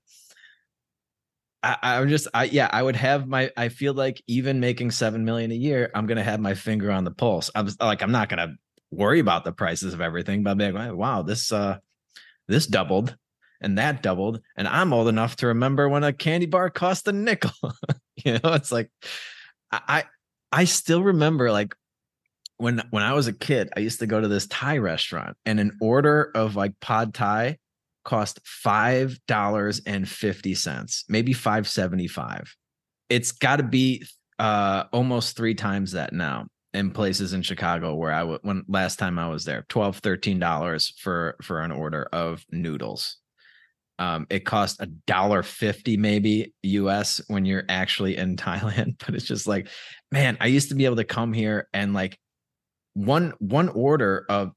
[1.65, 3.51] I, am just, I yeah, I would have my.
[3.57, 7.03] I feel like even making seven million a year, I'm gonna have my finger on
[7.03, 7.49] the pulse.
[7.55, 8.55] I'm like, I'm not gonna
[8.91, 11.79] worry about the prices of everything, but I'm like, wow, this uh,
[12.47, 13.15] this doubled.
[13.61, 14.41] and that doubled.
[14.55, 17.51] And I'm old enough to remember when a candy bar cost a nickel.
[18.23, 18.91] you know, it's like
[19.71, 20.05] I
[20.51, 21.75] I still remember like
[22.57, 25.59] when when I was a kid, I used to go to this Thai restaurant and
[25.59, 27.57] an order of like pad Thai
[28.05, 32.55] cost five dollars and fifty cents, maybe five seventy five.
[33.09, 34.05] It's got to be
[34.39, 38.99] uh almost three times that now in places in Chicago where I w- when last
[38.99, 43.17] time I was there 12 13 dollars for for an order of noodles
[43.97, 49.25] um it cost a dollar 50 maybe US when you're actually in Thailand but it's
[49.25, 49.69] just like
[50.11, 52.19] man I used to be able to come here and like
[52.93, 54.51] one one order of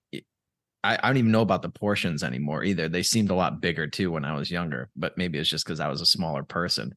[0.85, 2.89] I, I don't even know about the portions anymore either.
[2.89, 5.81] They seemed a lot bigger too when I was younger but maybe it's just because
[5.81, 6.95] I was a smaller person.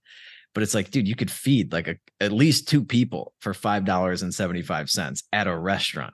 [0.53, 3.85] But it's like dude you could feed like a, at least two people for five
[3.85, 6.13] dollars and 75 cents at a restaurant.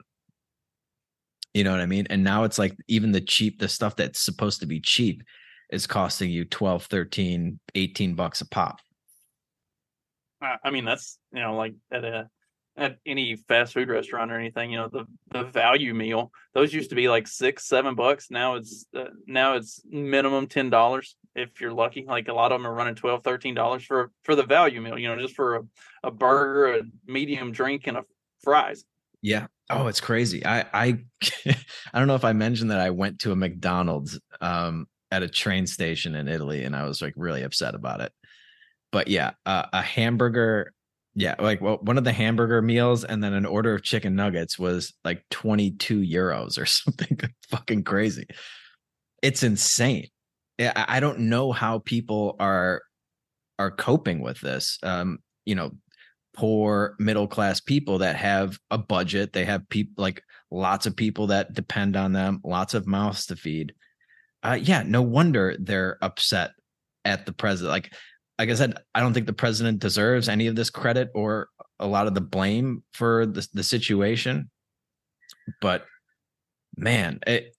[1.54, 2.06] You know what i mean?
[2.10, 5.22] And now it's like even the cheap the stuff that's supposed to be cheap
[5.70, 8.80] is costing you 12 13 18 bucks a pop.
[10.40, 12.28] I mean, that's you know, like at a
[12.78, 16.90] at any fast food restaurant or anything, you know, the the value meal those used
[16.90, 18.30] to be like six, seven bucks.
[18.30, 22.04] Now it's uh, now it's minimum ten dollars if you're lucky.
[22.06, 24.98] Like a lot of them are running 12 13 dollars for for the value meal.
[24.98, 25.62] You know, just for a,
[26.04, 28.04] a burger, a medium drink, and a
[28.42, 28.84] fries.
[29.20, 30.98] yeah oh it's crazy i i
[31.92, 35.28] i don't know if i mentioned that i went to a mcdonald's um at a
[35.28, 38.12] train station in italy and i was like really upset about it
[38.92, 40.72] but yeah uh, a hamburger
[41.18, 44.56] yeah like well, one of the hamburger meals and then an order of chicken nuggets
[44.56, 47.18] was like 22 euros or something
[47.50, 48.26] fucking crazy.
[49.20, 50.06] It's insane.
[50.60, 52.82] I, don't know how people are
[53.60, 55.72] are coping with this um you know
[56.34, 61.28] poor middle class people that have a budget they have people like lots of people
[61.28, 63.74] that depend on them lots of mouths to feed.
[64.44, 66.52] Uh yeah no wonder they're upset
[67.04, 67.92] at the president like
[68.38, 71.48] like i said i don't think the president deserves any of this credit or
[71.80, 74.50] a lot of the blame for the, the situation.
[75.60, 75.84] But
[76.76, 77.54] man it,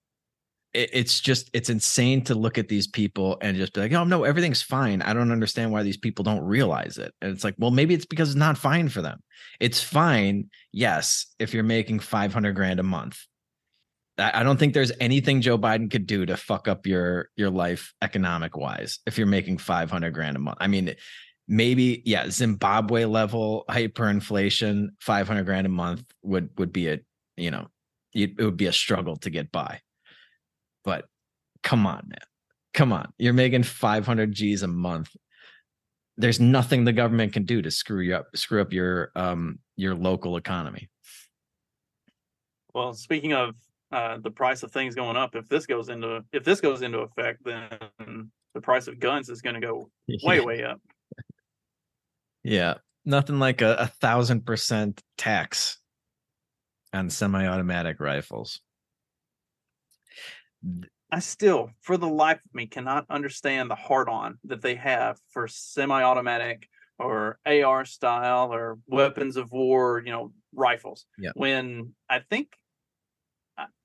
[0.72, 4.04] it it's just it's insane to look at these people and just be like oh
[4.04, 5.02] no everything's fine.
[5.02, 7.12] I don't understand why these people don't realize it.
[7.20, 9.20] And it's like well maybe it's because it's not fine for them.
[9.58, 13.18] It's fine yes if you're making 500 grand a month
[14.20, 17.94] I don't think there's anything Joe Biden could do to fuck up your your life
[18.02, 20.58] economic wise if you're making 500 grand a month.
[20.60, 20.94] I mean,
[21.48, 27.00] maybe yeah, Zimbabwe level hyperinflation, 500 grand a month would would be a
[27.36, 27.68] you know
[28.14, 29.80] it it would be a struggle to get by.
[30.84, 31.06] But
[31.62, 32.18] come on, man,
[32.74, 35.14] come on, you're making 500 G's a month.
[36.16, 39.94] There's nothing the government can do to screw you up, screw up your um your
[39.94, 40.88] local economy.
[42.74, 43.54] Well, speaking of
[43.92, 47.00] uh, the price of things going up, if this goes into if this goes into
[47.00, 49.90] effect, then the price of guns is going to go
[50.24, 50.44] way Yeah.
[50.44, 50.80] way up.
[52.42, 52.74] Yeah,
[53.04, 55.78] nothing like a, a thousand percent tax
[56.92, 58.60] on semi-automatic rifles.
[61.12, 65.18] I still, for the life of me, cannot understand the hard on that they have
[65.30, 71.06] for semi automatic or AR style or weapons of war, you know, rifles.
[71.18, 71.30] Yeah.
[71.34, 72.48] When I think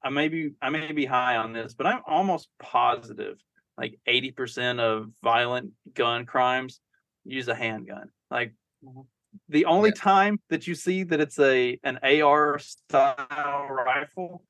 [0.03, 3.37] I, may be I may be high on this, but I'm almost positive
[3.77, 6.79] like 80% of violent gun crimes
[7.25, 8.09] use a handgun.
[8.31, 9.01] Like mm-hmm.
[9.49, 14.43] the only time that you see that it's a an AR style rifle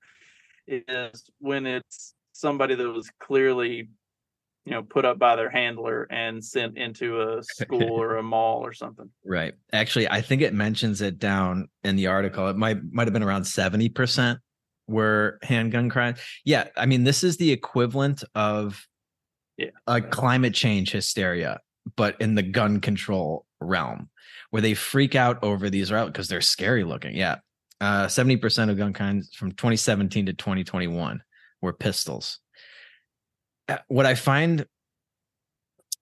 [0.67, 3.89] is when it's somebody that was clearly
[4.65, 8.65] you know put up by their handler and sent into a school or a mall
[8.65, 9.53] or something Right.
[9.71, 12.47] Actually, I think it mentions it down in the article.
[12.47, 14.37] It might might have been around 70%
[14.87, 16.15] were handgun crime.
[16.43, 18.85] Yeah, I mean, this is the equivalent of
[19.57, 19.69] Yeah.
[19.87, 21.59] a climate change hysteria,
[21.95, 24.09] but in the gun control realm,
[24.49, 27.15] where they freak out over these because they're scary looking.
[27.15, 27.37] Yeah.
[27.81, 31.21] Uh 70% of gun crimes from 2017 to 2021
[31.61, 32.39] were pistols.
[33.67, 34.65] Uh, What I find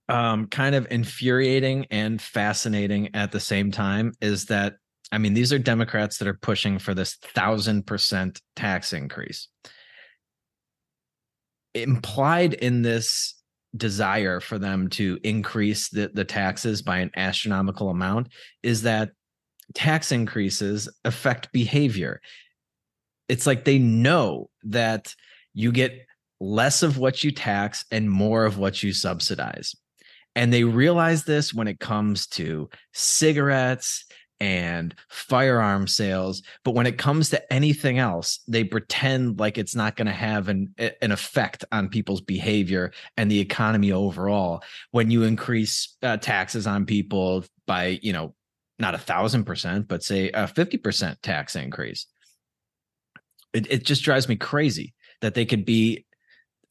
[0.10, 4.76] um kind of infuriating and fascinating at the same time is that
[5.14, 9.48] I mean these are Democrats that are pushing for this thousand percent tax increase.
[11.76, 13.36] Implied in this
[13.78, 18.30] desire for them to increase the, the taxes by an astronomical amount
[18.64, 19.12] is that
[19.76, 22.20] tax increases affect behavior.
[23.30, 25.14] It's like they know that
[25.54, 26.08] you get
[26.40, 29.76] less of what you tax and more of what you subsidize.
[30.36, 34.06] And they realize this when it comes to cigarettes
[34.44, 39.96] and firearm sales but when it comes to anything else they pretend like it's not
[39.96, 44.62] going to have an an effect on people's behavior and the economy overall.
[44.92, 48.36] When you increase uh, taxes on people by you know
[48.80, 52.06] not a thousand percent but say a 50% tax increase
[53.54, 56.06] it, it just drives me crazy that they could be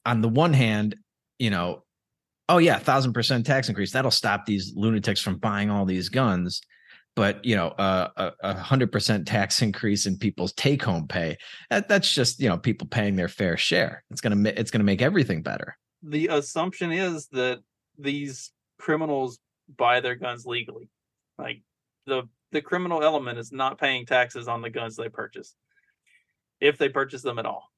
[0.05, 0.95] on the one hand
[1.39, 1.81] you know
[2.49, 6.61] oh yeah thousand percent tax increase that'll stop these lunatics from buying all these guns
[7.15, 11.37] but you know uh, a hundred percent tax increase in people's take home pay
[11.69, 14.03] that, that's just you know people paying their fair share.
[14.09, 15.77] It's gonna it's gonna make everything better.
[16.01, 17.59] The assumption is that
[17.97, 19.39] these criminals
[19.77, 20.89] buy their guns legally.
[21.37, 21.61] Like
[22.05, 25.55] the the criminal element is not paying taxes on the guns they purchase
[26.59, 27.69] if they purchase them at all.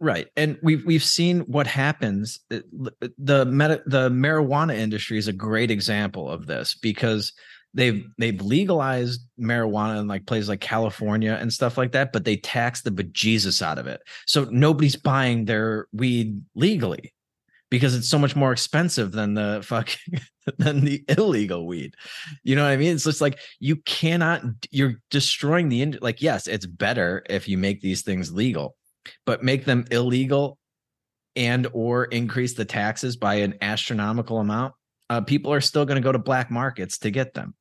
[0.00, 2.40] Right, and we've we've seen what happens.
[2.48, 7.32] The meta, the marijuana industry is a great example of this because
[7.74, 12.36] they've they've legalized marijuana in like places like California and stuff like that, but they
[12.36, 14.00] tax the bejesus out of it.
[14.26, 17.12] So nobody's buying their weed legally
[17.70, 20.20] because it's so much more expensive than the fucking
[20.58, 21.94] than the illegal weed.
[22.42, 22.94] You know what I mean?
[22.94, 24.42] It's just like you cannot.
[24.70, 26.20] You're destroying the like.
[26.20, 28.76] Yes, it's better if you make these things legal
[29.26, 30.58] but make them illegal
[31.34, 34.74] and or increase the taxes by an astronomical amount
[35.10, 37.54] uh, people are still going to go to black markets to get them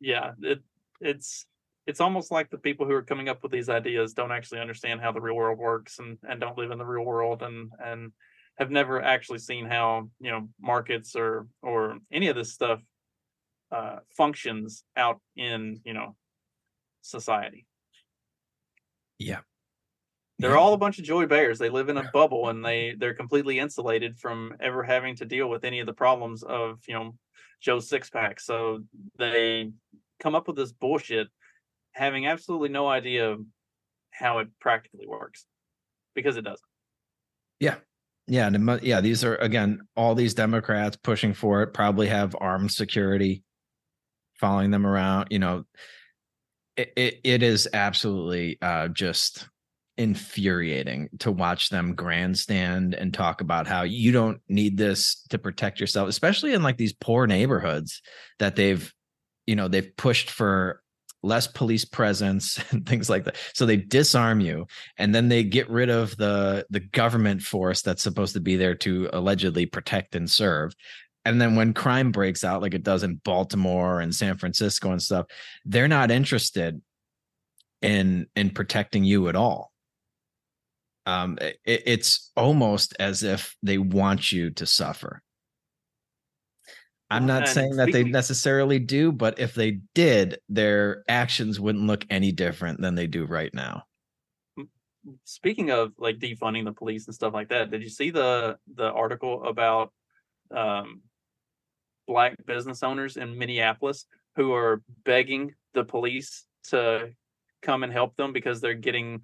[0.00, 0.60] yeah it,
[1.00, 1.46] it's
[1.86, 5.00] it's almost like the people who are coming up with these ideas don't actually understand
[5.00, 8.12] how the real world works and and don't live in the real world and and
[8.58, 12.80] have never actually seen how you know markets or or any of this stuff
[13.72, 16.16] uh functions out in you know
[17.06, 17.66] society.
[19.18, 19.40] Yeah.
[20.38, 21.58] They're all a bunch of Joy Behars.
[21.58, 25.48] They live in a bubble and they they're completely insulated from ever having to deal
[25.48, 27.14] with any of the problems of you know
[27.60, 28.40] Joe six pack.
[28.40, 28.84] So
[29.18, 29.70] they
[30.20, 31.28] come up with this bullshit,
[31.92, 33.36] having absolutely no idea
[34.10, 35.44] how it practically works,
[36.14, 36.60] because it doesn't.
[37.60, 37.76] Yeah,
[38.26, 38.50] yeah,
[38.82, 39.00] yeah.
[39.00, 41.74] These are again all these Democrats pushing for it.
[41.74, 43.42] Probably have armed security
[44.34, 45.28] following them around.
[45.30, 45.64] You know,
[46.76, 49.48] it it, it is absolutely uh, just
[49.98, 55.80] infuriating to watch them grandstand and talk about how you don't need this to protect
[55.80, 58.02] yourself especially in like these poor neighborhoods
[58.38, 58.92] that they've
[59.46, 60.82] you know they've pushed for
[61.22, 63.36] less police presence and things like that.
[63.52, 68.02] So they disarm you and then they get rid of the the government force that's
[68.02, 70.74] supposed to be there to allegedly protect and serve.
[71.24, 75.02] And then when crime breaks out like it does in Baltimore and San Francisco and
[75.02, 75.26] stuff
[75.64, 76.80] they're not interested
[77.82, 79.72] in in protecting you at all
[81.06, 85.22] um, it, it's almost as if they want you to suffer.
[87.08, 91.86] I'm not and saying that they necessarily do, but if they did, their actions wouldn't
[91.86, 93.84] look any different than they do right now.
[95.22, 98.90] Speaking of like defunding the police and stuff like that, did you see the the
[98.90, 99.92] article about
[100.50, 101.02] um,
[102.08, 107.10] black business owners in Minneapolis who are begging the police to
[107.66, 109.22] come and help them because they're getting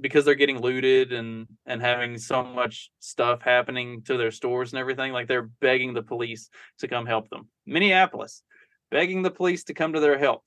[0.00, 4.78] because they're getting looted and and having so much stuff happening to their stores and
[4.78, 7.48] everything like they're begging the police to come help them.
[7.66, 8.42] Minneapolis
[8.90, 10.42] begging the police to come to their help.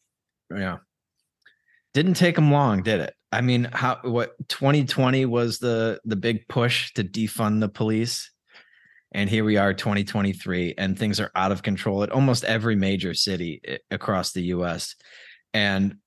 [0.56, 0.78] Yeah.
[1.94, 3.14] Didn't take them long did it?
[3.32, 8.32] I mean how what 2020 was the the big push to defund the police?
[9.12, 13.14] And here we are 2023 and things are out of control at almost every major
[13.14, 14.96] city eh, across the us
[15.54, 15.98] and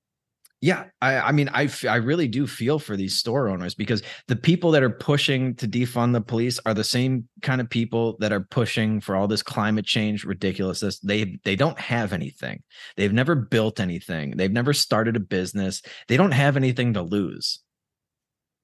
[0.61, 4.35] yeah, I, I mean, I, I really do feel for these store owners because the
[4.35, 8.33] people that are pushing to defund the police are the same kind of people that
[8.33, 10.99] are pushing for all this climate change ridiculousness.
[10.99, 12.63] They they don't have anything.
[12.97, 14.35] They've never built anything.
[14.35, 15.81] They've never started a business.
[16.09, 17.59] They don't have anything to lose.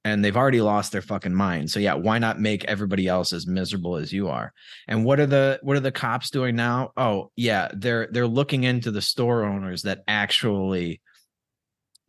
[0.04, 1.70] And they've already lost their fucking mind.
[1.70, 4.52] So yeah, why not make everybody else as miserable as you are?
[4.86, 6.92] And what are the what are the cops doing now?
[6.98, 11.00] Oh, yeah, they're they're looking into the store owners that actually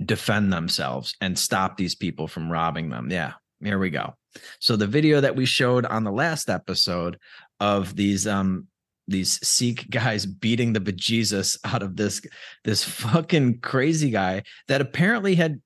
[0.03, 3.09] defend themselves and stop these people from robbing them.
[3.09, 4.15] Yeah, here we go.
[4.59, 7.17] So the video that we showed on the last episode
[7.59, 8.67] of these um
[9.07, 12.21] these Sikh guys beating the bejesus out of this
[12.63, 15.61] this fucking crazy guy that apparently had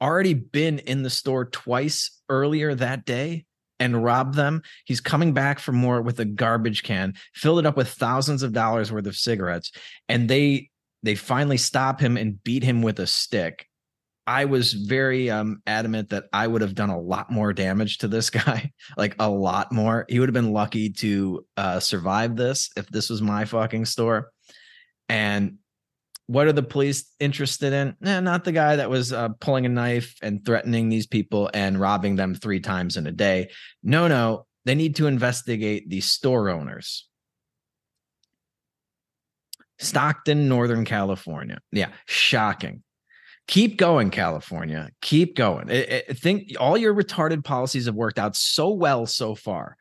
[0.00, 3.44] already been in the store twice earlier that day
[3.78, 4.62] and robbed them.
[4.84, 8.52] He's coming back for more with a garbage can, filled it up with thousands of
[8.52, 9.72] dollars worth of cigarettes,
[10.08, 10.70] and they
[11.02, 13.66] they finally stop him and beat him with a stick.
[14.26, 18.08] I was very um, adamant that I would have done a lot more damage to
[18.08, 20.04] this guy, like a lot more.
[20.08, 24.30] He would have been lucky to uh, survive this if this was my fucking store.
[25.08, 25.58] And
[26.26, 27.96] what are the police interested in?
[28.00, 31.80] Nah, not the guy that was uh, pulling a knife and threatening these people and
[31.80, 33.50] robbing them three times in a day.
[33.84, 37.08] No, no, they need to investigate the store owners.
[39.78, 41.58] Stockton, Northern California.
[41.72, 42.82] Yeah, shocking.
[43.48, 44.90] Keep going, California.
[45.02, 45.70] Keep going.
[45.70, 49.76] I, I think all your retarded policies have worked out so well so far.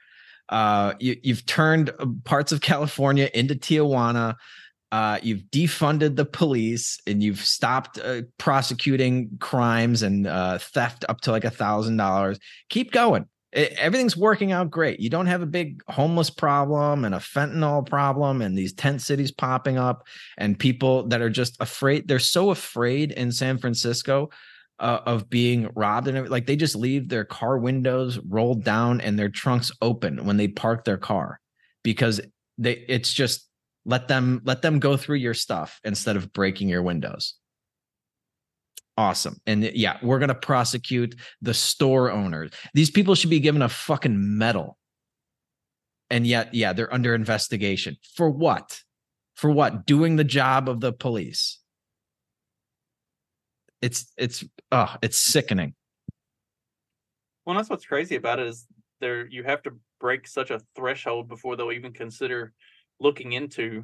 [0.49, 4.35] Uh, you, you've turned uh, parts of California into Tijuana.
[4.91, 11.21] Uh, you've defunded the police and you've stopped uh, prosecuting crimes and uh, theft up
[11.21, 12.37] to like a thousand dollars.
[12.69, 13.25] Keep going
[13.55, 14.99] it, everything's working out great.
[14.99, 19.31] You don't have a big homeless problem and a fentanyl problem and these tent cities
[19.31, 20.05] popping up
[20.37, 22.07] and people that are just afraid.
[22.07, 24.29] They're so afraid in San Francisco
[24.79, 29.17] uh, of being robbed and like they just leave their car windows rolled down and
[29.17, 31.39] their trunks open when they park their car
[31.81, 32.19] because
[32.57, 33.47] they it's just
[33.85, 37.35] let them let them go through your stuff instead of breaking your windows
[38.97, 39.39] awesome.
[39.45, 42.51] And yeah, we're going to prosecute the store owners.
[42.73, 44.77] These people should be given a fucking medal.
[46.09, 47.97] And yet, yeah, they're under investigation.
[48.15, 48.81] For what?
[49.35, 49.85] For what?
[49.85, 51.59] Doing the job of the police.
[53.81, 55.75] It's it's oh, it's sickening.
[57.45, 58.65] Well, that's what's crazy about it is
[59.01, 62.53] there you have to break such a threshold before they'll even consider
[62.99, 63.83] looking into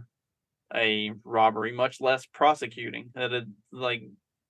[0.73, 3.09] a robbery, much less prosecuting.
[3.13, 4.03] That it, like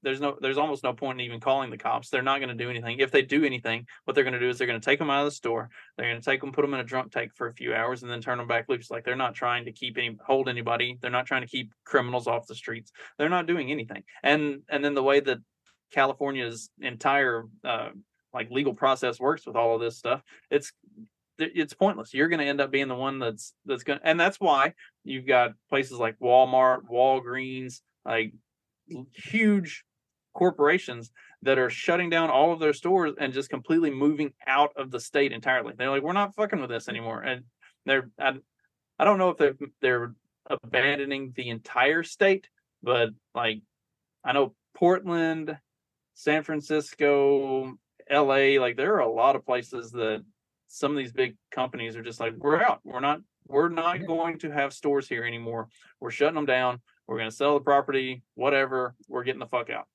[0.04, 2.10] there's no there's almost no point in even calling the cops.
[2.10, 3.00] They're not going to do anything.
[3.00, 5.10] If they do anything what they're going to do is they're going to take them
[5.10, 5.70] out of the store.
[5.98, 8.02] They're going to take them put them in a drunk tank for a few hours
[8.02, 8.90] and then turn them back loose.
[8.90, 10.98] Like they're not trying to keep any hold anybody.
[11.02, 12.92] They're not trying to keep criminals off the streets.
[13.18, 14.04] They're not doing anything.
[14.24, 15.40] And and then the way that
[15.92, 17.90] california's entire uh,
[18.34, 20.72] like legal process works with all of this stuff it's
[21.42, 22.14] it's pointless.
[22.14, 24.74] You're going to end up being the one that's that's going to and that's why
[25.04, 28.34] you've got places like walmart walgreens like
[29.16, 29.84] huge
[30.34, 31.12] corporations
[31.44, 35.00] that are shutting down all of their stores and just completely moving out of the
[35.00, 35.74] state entirely.
[35.76, 37.22] They're like, we're not fucking with this anymore.
[37.22, 37.44] And
[37.86, 38.34] they're, I,
[39.00, 40.14] I don't know if they're, they're
[40.50, 42.48] abandoning the entire state,
[42.84, 43.62] but like,
[44.24, 45.58] I know Portland,
[46.14, 47.74] San Francisco,
[48.10, 50.24] LA, like there are a lot of places that
[50.68, 52.80] some of these big companies are just like, we're out.
[52.84, 55.70] We're not, we're not going to have stores here anymore.
[56.00, 56.80] We're shutting them down.
[57.08, 58.96] We're going to sell the property, whatever.
[59.10, 59.88] We're getting the fuck out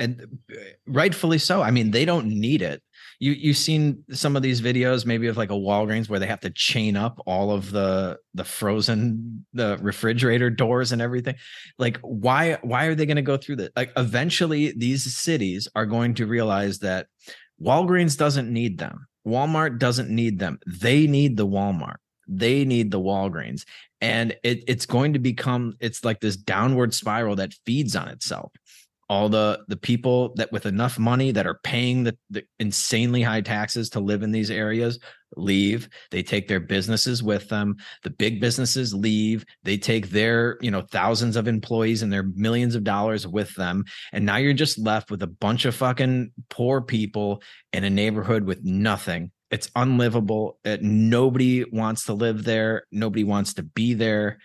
[0.00, 1.62] and uh, rightfully so.
[1.62, 2.82] I mean, they don't need it.
[3.20, 6.40] You you've seen some of these videos, maybe of like a Walgreens where they have
[6.40, 11.36] to chain up all of the the frozen the refrigerator doors and everything.
[11.78, 13.72] Like, why why are they going to go through that?
[13.76, 17.06] Like, eventually, these cities are going to realize that
[17.62, 19.06] Walgreens doesn't need them.
[19.26, 20.58] Walmart doesn't need them.
[20.66, 21.96] They need the Walmart.
[22.26, 23.64] They need the Walgreens.
[24.00, 28.52] And it, it's going to become, it's like this downward spiral that feeds on itself
[29.10, 33.40] all the the people that with enough money that are paying the, the, insanely high
[33.40, 35.00] taxes to live in these areas
[35.36, 35.88] leave.
[36.12, 37.76] They take their businesses with them.
[38.04, 39.44] The big businesses leave.
[39.64, 43.84] They take their you know thousands of employees and their millions of dollars with them.
[44.12, 47.42] And now you're just left with a bunch of fucking poor people
[47.72, 49.32] in a neighborhood with nothing.
[49.50, 50.60] It's unlivable.
[50.64, 52.84] It, nobody wants to live there.
[52.92, 54.38] Nobody wants to be there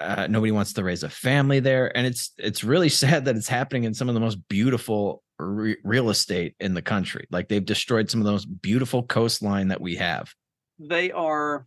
[0.00, 1.96] uh, nobody wants to raise a family there.
[1.96, 5.76] And it's it's really sad that it's happening in some of the most beautiful re-
[5.84, 7.26] real estate in the country.
[7.30, 10.32] Like they've destroyed some of the most beautiful coastline that we have.
[10.78, 11.66] They are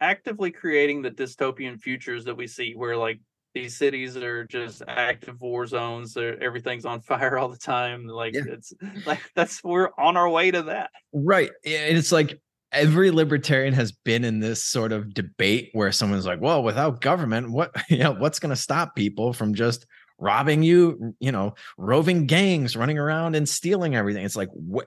[0.00, 3.20] actively creating the dystopian futures that we see where like
[3.54, 6.16] these cities are just active war zones.
[6.16, 8.06] Everything's on fire all the time.
[8.06, 8.42] Like yeah.
[8.46, 8.72] it's
[9.06, 10.90] like that's we're on our way to that.
[11.12, 11.50] Right.
[11.64, 12.38] And it's like
[12.72, 17.50] every libertarian has been in this sort of debate where someone's like, well, without government,
[17.50, 19.86] what, you know, what's going to stop people from just
[20.18, 24.24] robbing you, you know, roving gangs, running around and stealing everything?
[24.24, 24.86] It's like, what?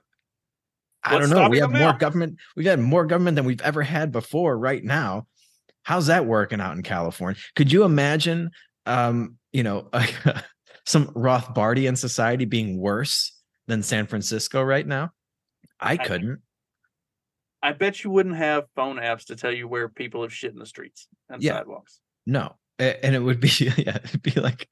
[1.04, 1.48] I don't know.
[1.48, 1.92] We have more now?
[1.92, 2.38] government.
[2.54, 5.26] We've had more government than we've ever had before right now.
[5.82, 7.40] How's that working out in California?
[7.56, 8.50] Could you imagine,
[8.86, 9.88] um, you know,
[10.86, 15.10] some Rothbardian society being worse than San Francisco right now?
[15.80, 16.40] I couldn't.
[17.62, 20.58] I bet you wouldn't have phone apps to tell you where people have shit in
[20.58, 21.58] the streets and yeah.
[21.58, 22.00] sidewalks.
[22.26, 22.56] No.
[22.78, 24.66] And it would be yeah, it'd be like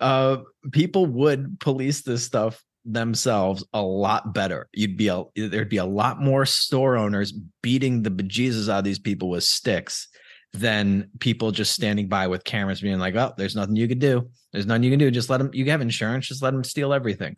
[0.00, 0.38] uh
[0.72, 4.68] people would police this stuff themselves a lot better.
[4.72, 8.84] You'd be a there'd be a lot more store owners beating the bejesus out of
[8.84, 10.08] these people with sticks
[10.52, 14.30] than people just standing by with cameras being like, "Oh, there's nothing you could do.
[14.52, 15.10] There's nothing you can do.
[15.10, 15.50] Just let them.
[15.52, 16.28] You have insurance.
[16.28, 17.36] Just let them steal everything."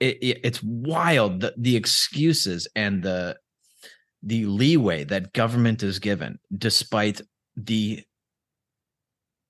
[0.00, 3.36] It, it, it's wild the, the excuses and the
[4.22, 7.20] the leeway that government is given despite
[7.56, 8.02] the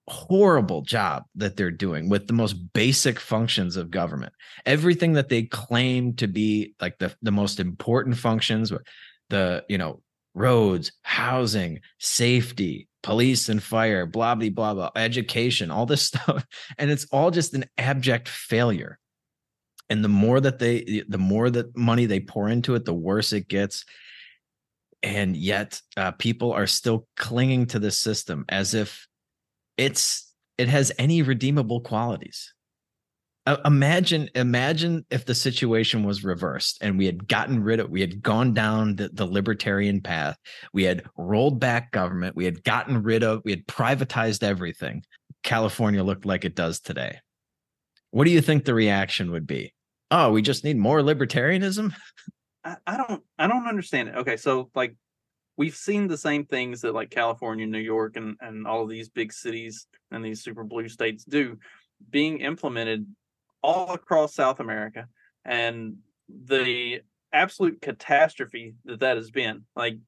[0.09, 4.32] horrible job that they're doing with the most basic functions of government.
[4.64, 8.72] Everything that they claim to be like the, the most important functions,
[9.30, 10.01] the, you know,
[10.34, 16.47] roads, housing, safety, police and fire, blah, blah, blah, blah, education, all this stuff.
[16.78, 18.99] And it's all just an abject failure.
[19.89, 23.32] And the more that they, the more that money they pour into it, the worse
[23.32, 23.84] it gets.
[25.03, 29.07] And yet uh, people are still clinging to the system as if
[29.76, 32.53] it's it has any redeemable qualities.
[33.47, 38.01] Uh, imagine imagine if the situation was reversed and we had gotten rid of we
[38.01, 40.37] had gone down the, the libertarian path
[40.72, 45.05] we had rolled back government we had gotten rid of we had privatized everything.
[45.45, 47.20] California looked like it does today.
[48.11, 49.72] What do you think the reaction would be
[50.11, 51.92] oh we just need more libertarianism
[52.66, 54.16] I, I don't I don't understand it.
[54.16, 54.96] Okay, so like
[55.57, 59.09] we've seen the same things that like California, New York, and and all of these
[59.09, 61.59] big cities and these super blue states do
[62.11, 63.07] being implemented
[63.62, 65.07] all across South America,
[65.44, 65.98] and
[66.28, 67.00] the
[67.32, 69.62] absolute catastrophe that that has been.
[69.76, 69.98] Like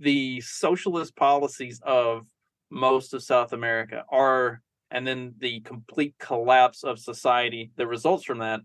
[0.00, 2.26] the socialist policies of
[2.70, 8.38] most of South America are, and then the complete collapse of society that results from
[8.38, 8.62] that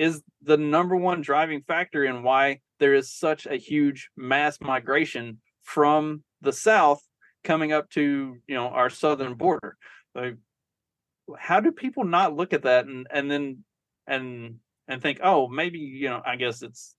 [0.00, 5.38] is the number one driving factor in why there is such a huge mass migration
[5.62, 7.02] from the south
[7.44, 9.76] coming up to you know our southern border
[10.14, 10.36] like
[11.38, 13.58] how do people not look at that and and then
[14.06, 14.56] and
[14.88, 16.94] and think oh maybe you know i guess it's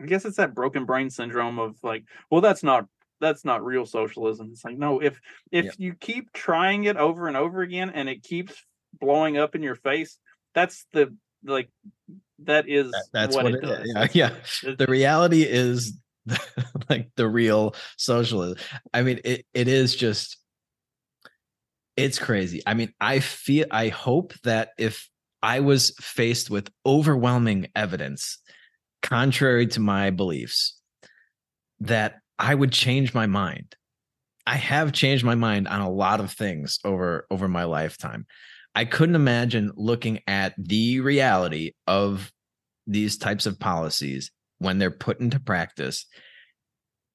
[0.00, 2.86] i guess it's that broken brain syndrome of like well that's not
[3.20, 5.72] that's not real socialism it's like no if if yeah.
[5.78, 8.54] you keep trying it over and over again and it keeps
[9.00, 10.18] blowing up in your face
[10.54, 11.12] that's the
[11.44, 11.68] like
[12.40, 14.14] that is that, that's what, what, it, it does.
[14.14, 14.30] Yeah,
[14.64, 14.74] yeah.
[14.78, 15.92] The reality is
[16.90, 18.58] like the real socialism.
[18.92, 20.38] I mean, it it is just
[21.96, 22.62] it's crazy.
[22.66, 25.08] I mean, I feel I hope that if
[25.42, 28.38] I was faced with overwhelming evidence
[29.02, 30.80] contrary to my beliefs,
[31.80, 33.76] that I would change my mind.
[34.46, 38.26] I have changed my mind on a lot of things over over my lifetime.
[38.74, 42.32] I couldn't imagine looking at the reality of
[42.86, 46.06] these types of policies when they're put into practice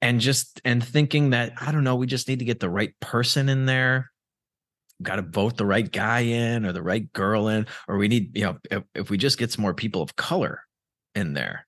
[0.02, 2.92] and just and thinking that I don't know, we just need to get the right
[3.00, 4.10] person in there.
[5.02, 8.36] Got to vote the right guy in or the right girl in, or we need,
[8.36, 10.62] you know, if, if we just get some more people of color
[11.14, 11.66] in there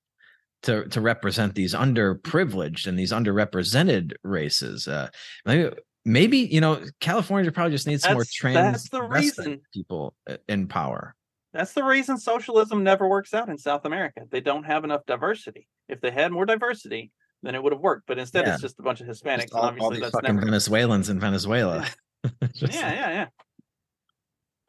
[0.64, 4.86] to to represent these underprivileged and these underrepresented races.
[4.88, 5.08] Uh,
[5.44, 5.74] maybe
[6.04, 8.56] maybe you know California probably just needs some more trans.
[8.56, 11.14] That's the reason people uh, in power.
[11.52, 14.22] That's the reason socialism never works out in South America.
[14.30, 15.68] They don't have enough diversity.
[15.88, 18.06] If they had more diversity, then it would have worked.
[18.06, 18.54] But instead, yeah.
[18.54, 19.54] it's just a bunch of Hispanics.
[19.54, 20.46] All, obviously, all these that's fucking never...
[20.46, 21.86] Venezuelans in Venezuela.
[22.54, 22.74] just...
[22.74, 23.26] Yeah, yeah,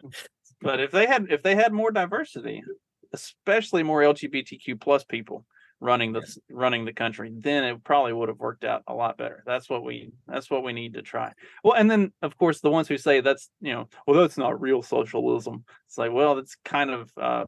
[0.04, 0.10] yeah.
[0.62, 2.64] But if they had if they had more diversity,
[3.12, 5.46] especially more LGBTQ plus people,
[5.84, 9.44] running the running the country, then it probably would have worked out a lot better.
[9.46, 11.34] That's what we that's what we need to try.
[11.64, 14.62] Well, and then of course the ones who say that's you know well that's not
[14.62, 15.66] real socialism.
[15.88, 17.46] It's like well that's kind of uh,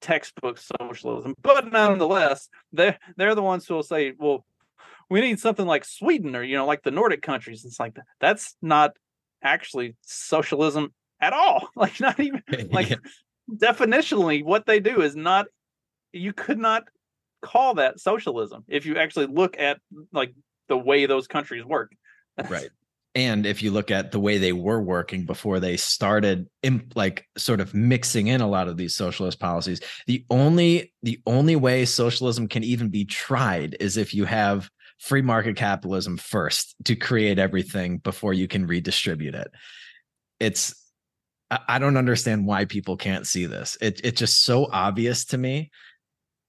[0.00, 4.46] textbook socialism, but nonetheless they're they're the ones who will say well
[5.10, 7.64] we need something like Sweden or you know like the Nordic countries.
[7.64, 8.92] It's like that's not
[9.42, 11.68] actually socialism at all.
[11.76, 12.96] Like not even like yeah.
[13.52, 15.46] definitionally what they do is not
[16.12, 16.84] you could not
[17.44, 19.78] call that socialism if you actually look at
[20.12, 20.32] like
[20.68, 21.92] the way those countries work.
[22.48, 22.70] right.
[23.16, 27.28] And if you look at the way they were working before they started imp- like
[27.36, 31.84] sort of mixing in a lot of these socialist policies, the only the only way
[31.84, 34.68] socialism can even be tried is if you have
[34.98, 39.50] free market capitalism first to create everything before you can redistribute it.
[40.40, 40.74] It's
[41.68, 43.76] I don't understand why people can't see this.
[43.80, 45.70] It, it's just so obvious to me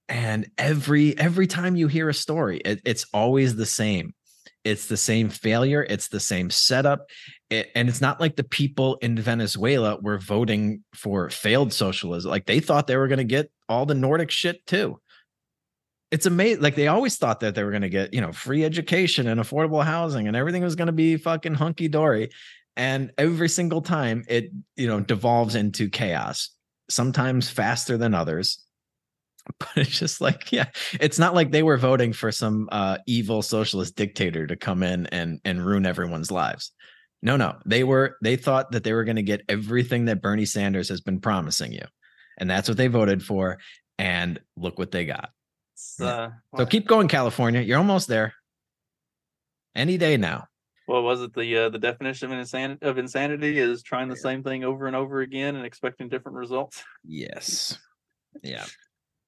[0.08, 4.14] and every every time you hear a story it, it's always the same.
[4.64, 7.06] It's the same failure it's the same setup
[7.50, 12.30] it, and it's not like the people in venezuela were voting for failed socialism.
[12.30, 15.00] Like they thought they were going to get all the nordic shit too.
[16.10, 18.64] It's amazing like they always thought that they were going to get you know free
[18.64, 22.30] education and affordable housing and everything was going to be fucking hunky-dory
[22.76, 26.50] and every single time it you know devolves into chaos
[26.88, 28.65] sometimes faster than others
[29.58, 30.66] but it's just like yeah
[31.00, 35.06] it's not like they were voting for some uh, evil socialist dictator to come in
[35.06, 36.72] and and ruin everyone's lives
[37.22, 40.44] no no they were they thought that they were going to get everything that bernie
[40.44, 41.84] sanders has been promising you
[42.38, 43.58] and that's what they voted for
[43.98, 45.30] and look what they got
[46.00, 48.34] uh, so keep going california you're almost there
[49.74, 50.46] any day now
[50.86, 51.34] what was it?
[51.34, 54.94] The uh, the definition of insanity of insanity is trying the same thing over and
[54.94, 56.84] over again and expecting different results.
[57.04, 57.76] Yes.
[58.40, 58.64] Yeah.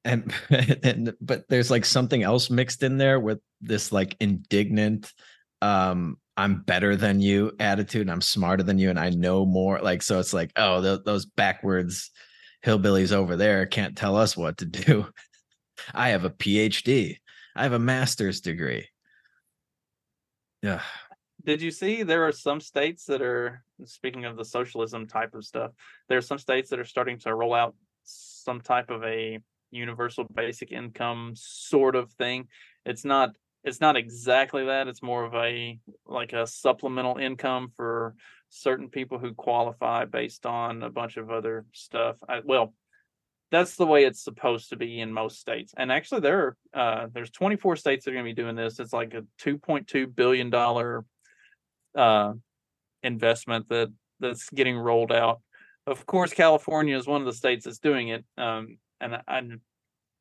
[0.05, 0.32] And,
[0.82, 5.12] and but there's like something else mixed in there with this like indignant
[5.61, 8.03] um I'm better than you attitude.
[8.03, 9.80] And I'm smarter than you and I know more.
[9.80, 12.12] Like so it's like, oh, th- those backwards
[12.64, 15.07] hillbillies over there can't tell us what to do.
[15.94, 17.16] I have a PhD.
[17.57, 18.86] I have a master's degree.
[20.62, 20.80] Yeah.
[21.44, 25.44] Did you see there are some states that are speaking of the socialism type of
[25.44, 25.72] stuff?
[26.09, 27.74] There are some states that are starting to roll out
[28.05, 29.38] some type of a
[29.71, 32.49] universal basic income sort of thing.
[32.85, 33.31] It's not
[33.64, 34.89] it's not exactly that.
[34.89, 38.14] It's more of a like a supplemental income for
[38.51, 42.16] certain people who qualify based on a bunch of other stuff.
[42.29, 42.73] I, well,
[43.51, 45.75] that's the way it's supposed to be in most states.
[45.77, 48.79] And actually, there are uh, there's 24 states that are going to be doing this.
[48.79, 51.05] It's like a 2.2 billion dollar
[51.97, 52.35] uh,
[53.03, 55.41] investment that that's getting rolled out.
[55.87, 59.42] Of course, California is one of the states that's doing it, um, and I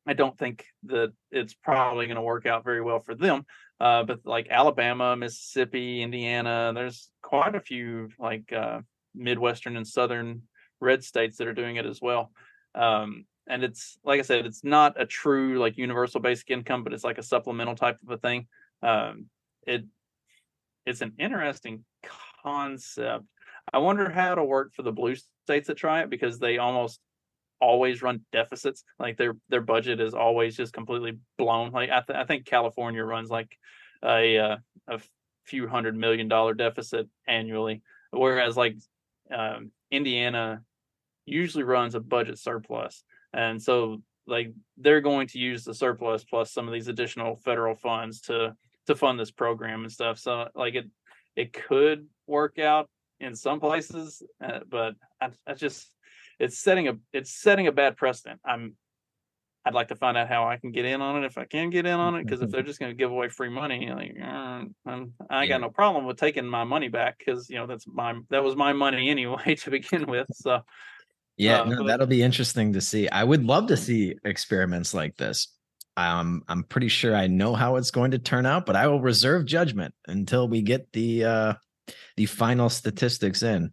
[0.08, 3.44] I don't think that it's probably going to work out very well for them.
[3.78, 8.80] Uh, but like Alabama, Mississippi, Indiana, there's quite a few like uh,
[9.14, 10.42] Midwestern and Southern
[10.80, 12.32] red states that are doing it as well.
[12.74, 16.94] Um, and it's like I said, it's not a true like universal basic income, but
[16.94, 18.46] it's like a supplemental type of a thing.
[18.82, 19.26] Um,
[19.66, 19.84] it
[20.86, 21.84] it's an interesting
[22.42, 23.24] concept.
[23.72, 27.00] I wonder how it'll work for the blue states that try it because they almost
[27.60, 28.84] always run deficits.
[28.98, 31.72] Like their their budget is always just completely blown.
[31.72, 33.56] Like I, th- I think California runs like
[34.04, 34.56] a uh,
[34.88, 35.00] a
[35.44, 38.76] few hundred million dollar deficit annually, whereas like
[39.34, 40.62] um, Indiana
[41.26, 43.02] usually runs a budget surplus,
[43.32, 47.74] and so like they're going to use the surplus plus some of these additional federal
[47.74, 48.54] funds to
[48.86, 50.18] to fund this program and stuff.
[50.18, 50.86] So like it
[51.36, 52.88] it could work out
[53.20, 55.90] in some places, uh, but I, I just
[56.38, 58.40] it's setting a it's setting a bad precedent.
[58.44, 58.76] I'm
[59.64, 61.68] I'd like to find out how I can get in on it if I can
[61.68, 64.16] get in on it because if they're just going to give away free money, like
[64.22, 67.86] uh, I'm, I got no problem with taking my money back because you know that's
[67.86, 70.26] my that was my money anyway to begin with.
[70.32, 70.62] So
[71.36, 73.08] yeah, uh, no, but- that'll be interesting to see.
[73.08, 75.48] I would love to see experiments like this.
[75.98, 79.00] Um, I'm pretty sure I know how it's going to turn out, but I will
[79.00, 81.54] reserve judgment until we get the uh,
[82.16, 83.72] the final statistics in.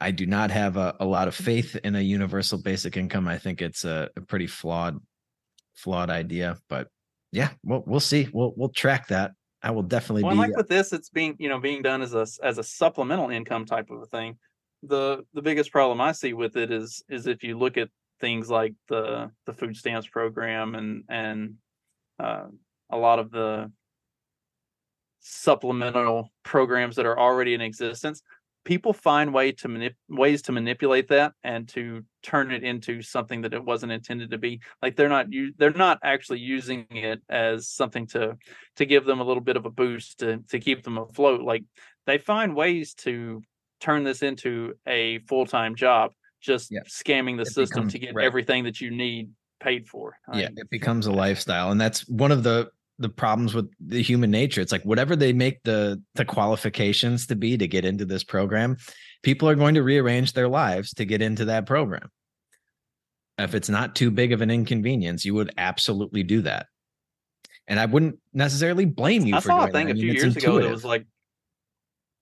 [0.00, 3.28] I do not have a, a lot of faith in a universal basic income.
[3.28, 4.98] I think it's a, a pretty flawed
[5.74, 6.88] flawed idea, but
[7.32, 8.28] yeah, we'll we'll see.
[8.32, 9.32] We'll we'll track that.
[9.62, 12.14] I will definitely well, be like with this, it's being you know being done as
[12.14, 14.38] a as a supplemental income type of a thing.
[14.82, 17.88] The the biggest problem I see with it is is if you look at
[18.20, 21.54] things like the the food stamps program and and
[22.18, 22.46] uh,
[22.90, 23.70] a lot of the
[25.20, 28.22] supplemental programs that are already in existence
[28.66, 33.40] people find way to manip- ways to manipulate that and to turn it into something
[33.42, 34.60] that it wasn't intended to be.
[34.82, 38.36] Like they're not u- they're not actually using it as something to
[38.76, 41.40] to give them a little bit of a boost to to keep them afloat.
[41.42, 41.64] Like
[42.06, 43.40] they find ways to
[43.80, 46.10] turn this into a full-time job
[46.40, 48.24] just scamming the It system becomes- to get right.
[48.26, 50.18] everything that you need paid for.
[50.34, 54.30] Yeah it becomes a lifestyle and that's one of the the problems with the human
[54.30, 54.60] nature.
[54.60, 58.76] It's like whatever they make the the qualifications to be to get into this program
[59.22, 62.08] people are going to rearrange their lives to get into that program.
[63.38, 66.66] If it's not too big of an inconvenience you would absolutely do that.
[67.68, 69.96] And i wouldn't necessarily blame you I for saw a thing that.
[69.96, 71.06] a I few mean, it's years ago that was like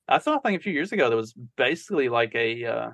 [0.09, 2.91] I saw a thing a few years ago that was basically like a uh,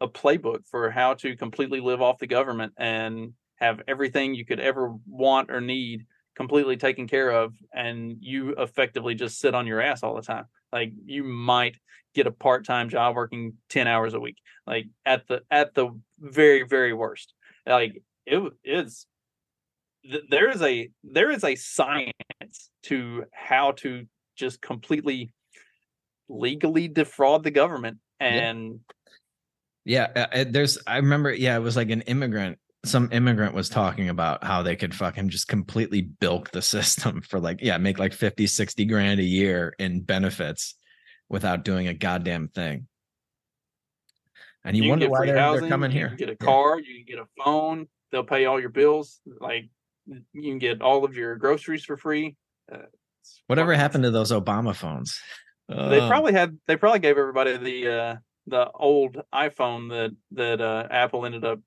[0.00, 4.60] a playbook for how to completely live off the government and have everything you could
[4.60, 6.06] ever want or need
[6.36, 10.44] completely taken care of and you effectively just sit on your ass all the time
[10.72, 11.76] like you might
[12.14, 16.62] get a part-time job working 10 hours a week like at the at the very
[16.62, 17.34] very worst
[17.66, 19.06] like it is
[20.28, 22.12] there is a there is a science
[22.82, 24.04] to how to
[24.36, 25.32] just completely
[26.28, 28.80] legally defraud the government and
[29.84, 30.78] Yeah, uh, uh, there's.
[30.86, 31.32] I remember.
[31.32, 32.58] Yeah, it was like an immigrant.
[32.84, 37.40] Some immigrant was talking about how they could fucking just completely bilk the system for
[37.40, 40.74] like, yeah, make like 50, 60 grand a year in benefits
[41.28, 42.86] without doing a goddamn thing.
[44.64, 46.14] And you, can wonder why they're, they're coming you here.
[46.16, 46.46] get a Yeah.
[46.46, 49.68] car you can get a phone they'll pay all your bills like
[50.06, 52.36] you can get all of your groceries for free
[52.72, 52.78] uh,
[53.46, 55.20] Whatever happened to those Obama phones?
[55.68, 58.16] they Uh, probably had they probably gave everybody the uh
[58.46, 61.58] the old iphone that that uh apple ended up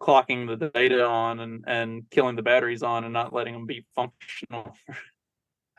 [0.00, 3.86] clocking the data on and and killing the batteries on and not letting them be
[3.94, 4.76] functional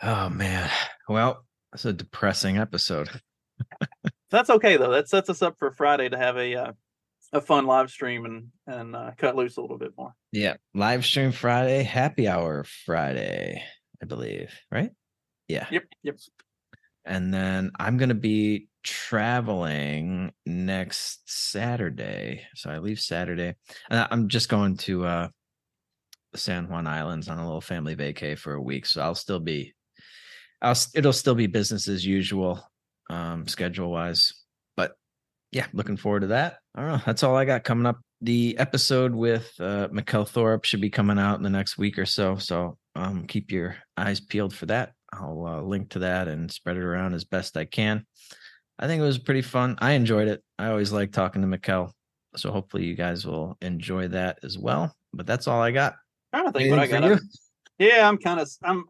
[0.02, 0.70] Oh man.
[1.08, 3.10] Well, That's a depressing episode.
[4.30, 4.92] That's okay though.
[4.92, 6.72] That sets us up for Friday to have a uh,
[7.34, 10.14] a fun live stream and and uh, cut loose a little bit more.
[10.32, 10.56] Yeah.
[10.74, 13.64] Live stream Friday, happy hour Friday,
[14.02, 14.54] I believe.
[14.72, 14.92] Right?
[15.48, 15.68] Yeah.
[15.72, 15.84] Yep.
[16.04, 16.18] Yep.
[17.08, 22.46] And then I'm going to be traveling next Saturday.
[22.56, 23.56] So I leave Saturday.
[23.90, 25.28] And I'm just going to uh
[26.36, 28.86] San Juan Islands on a little family vacay for a week.
[28.86, 29.74] So I'll still be
[30.62, 32.62] I'll it'll still be business as usual
[33.10, 34.34] um schedule wise.
[34.76, 34.94] But
[35.52, 36.58] yeah, looking forward to that.
[36.76, 37.02] I don't know.
[37.06, 38.00] That's all I got coming up.
[38.22, 42.06] The episode with uh Mikkel Thorpe should be coming out in the next week or
[42.06, 42.36] so.
[42.38, 44.94] So um keep your eyes peeled for that.
[45.20, 48.06] I'll uh, link to that and spread it around as best I can.
[48.80, 49.78] I think it was pretty fun.
[49.80, 50.44] I enjoyed it.
[50.60, 51.92] I always like talking to Mikkel.
[52.36, 54.96] So hopefully you guys will enjoy that as well.
[55.14, 55.96] But that's all I got.
[56.34, 57.20] trying to think what I got.
[57.80, 58.86] Yeah, I'm kind of I'm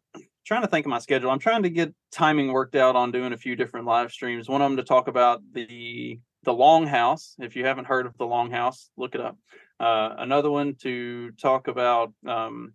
[0.45, 1.29] trying to think of my schedule.
[1.29, 4.49] I'm trying to get timing worked out on doing a few different live streams.
[4.49, 7.33] One of them to talk about the the Longhouse.
[7.39, 9.37] If you haven't heard of the Longhouse, look it up.
[9.79, 12.73] Uh, another one to talk about um,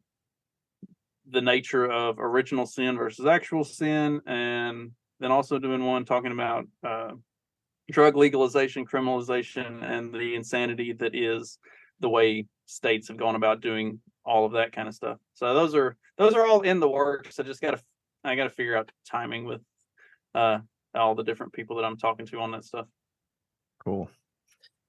[1.33, 6.67] the nature of original sin versus actual sin, and then also doing one talking about
[6.85, 7.13] uh,
[7.91, 11.59] drug legalization, criminalization, and the insanity that is
[12.01, 15.19] the way states have gone about doing all of that kind of stuff.
[15.35, 17.39] So those are those are all in the works.
[17.39, 17.81] I just gotta
[18.25, 19.61] I gotta figure out timing with
[20.35, 20.59] uh
[20.95, 22.87] all the different people that I'm talking to on that stuff.
[23.85, 24.11] Cool.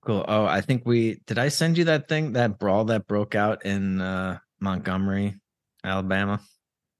[0.05, 0.25] Cool.
[0.27, 3.65] Oh, I think we did I send you that thing, that brawl that broke out
[3.65, 5.35] in uh Montgomery,
[5.83, 6.39] Alabama?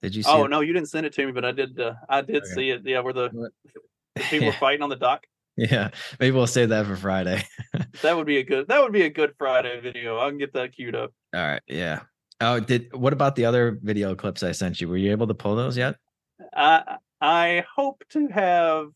[0.02, 0.50] Did you see Oh it?
[0.50, 2.54] no, you didn't send it to me, but I did uh, I did Okay.
[2.54, 2.82] see it.
[2.86, 3.30] Yeah, where the,
[4.16, 5.26] the people were fighting on the dock.
[5.56, 5.90] Yeah.
[6.20, 7.44] Maybe we'll save that for Friday.
[8.02, 10.20] That would be a good that would be a good Friday video.
[10.20, 11.14] I can get that queued up.
[11.34, 11.62] All right.
[11.68, 12.02] Yeah.
[12.42, 14.90] Oh, did what about the other video clips I sent you?
[14.90, 15.96] Were you able to pull those yet?
[16.56, 18.88] I I hope to have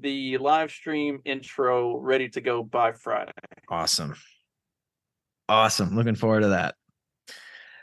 [0.00, 3.32] the live stream intro ready to go by Friday.
[3.68, 4.14] Awesome.
[5.48, 5.94] Awesome.
[5.96, 6.76] Looking forward to that.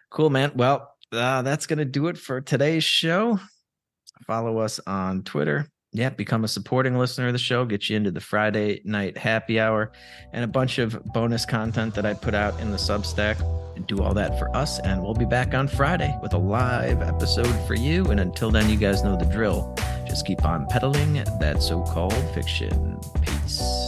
[0.10, 0.54] Cool, man.
[0.56, 3.40] Well, uh, that's going to do it for today's show.
[4.26, 5.68] Follow us on Twitter.
[5.92, 9.62] Yeah, become a supporting listener of the show, get you into the Friday night happy
[9.62, 9.94] hour
[10.34, 13.38] and a bunch of bonus content that I put out in the Substack.
[13.88, 14.80] Do all that for us.
[14.80, 18.06] And we'll be back on Friday with a live episode for you.
[18.08, 19.74] And until then, you guys know the drill.
[20.06, 23.00] Just keep on peddling that so called fiction.
[23.22, 23.85] Peace.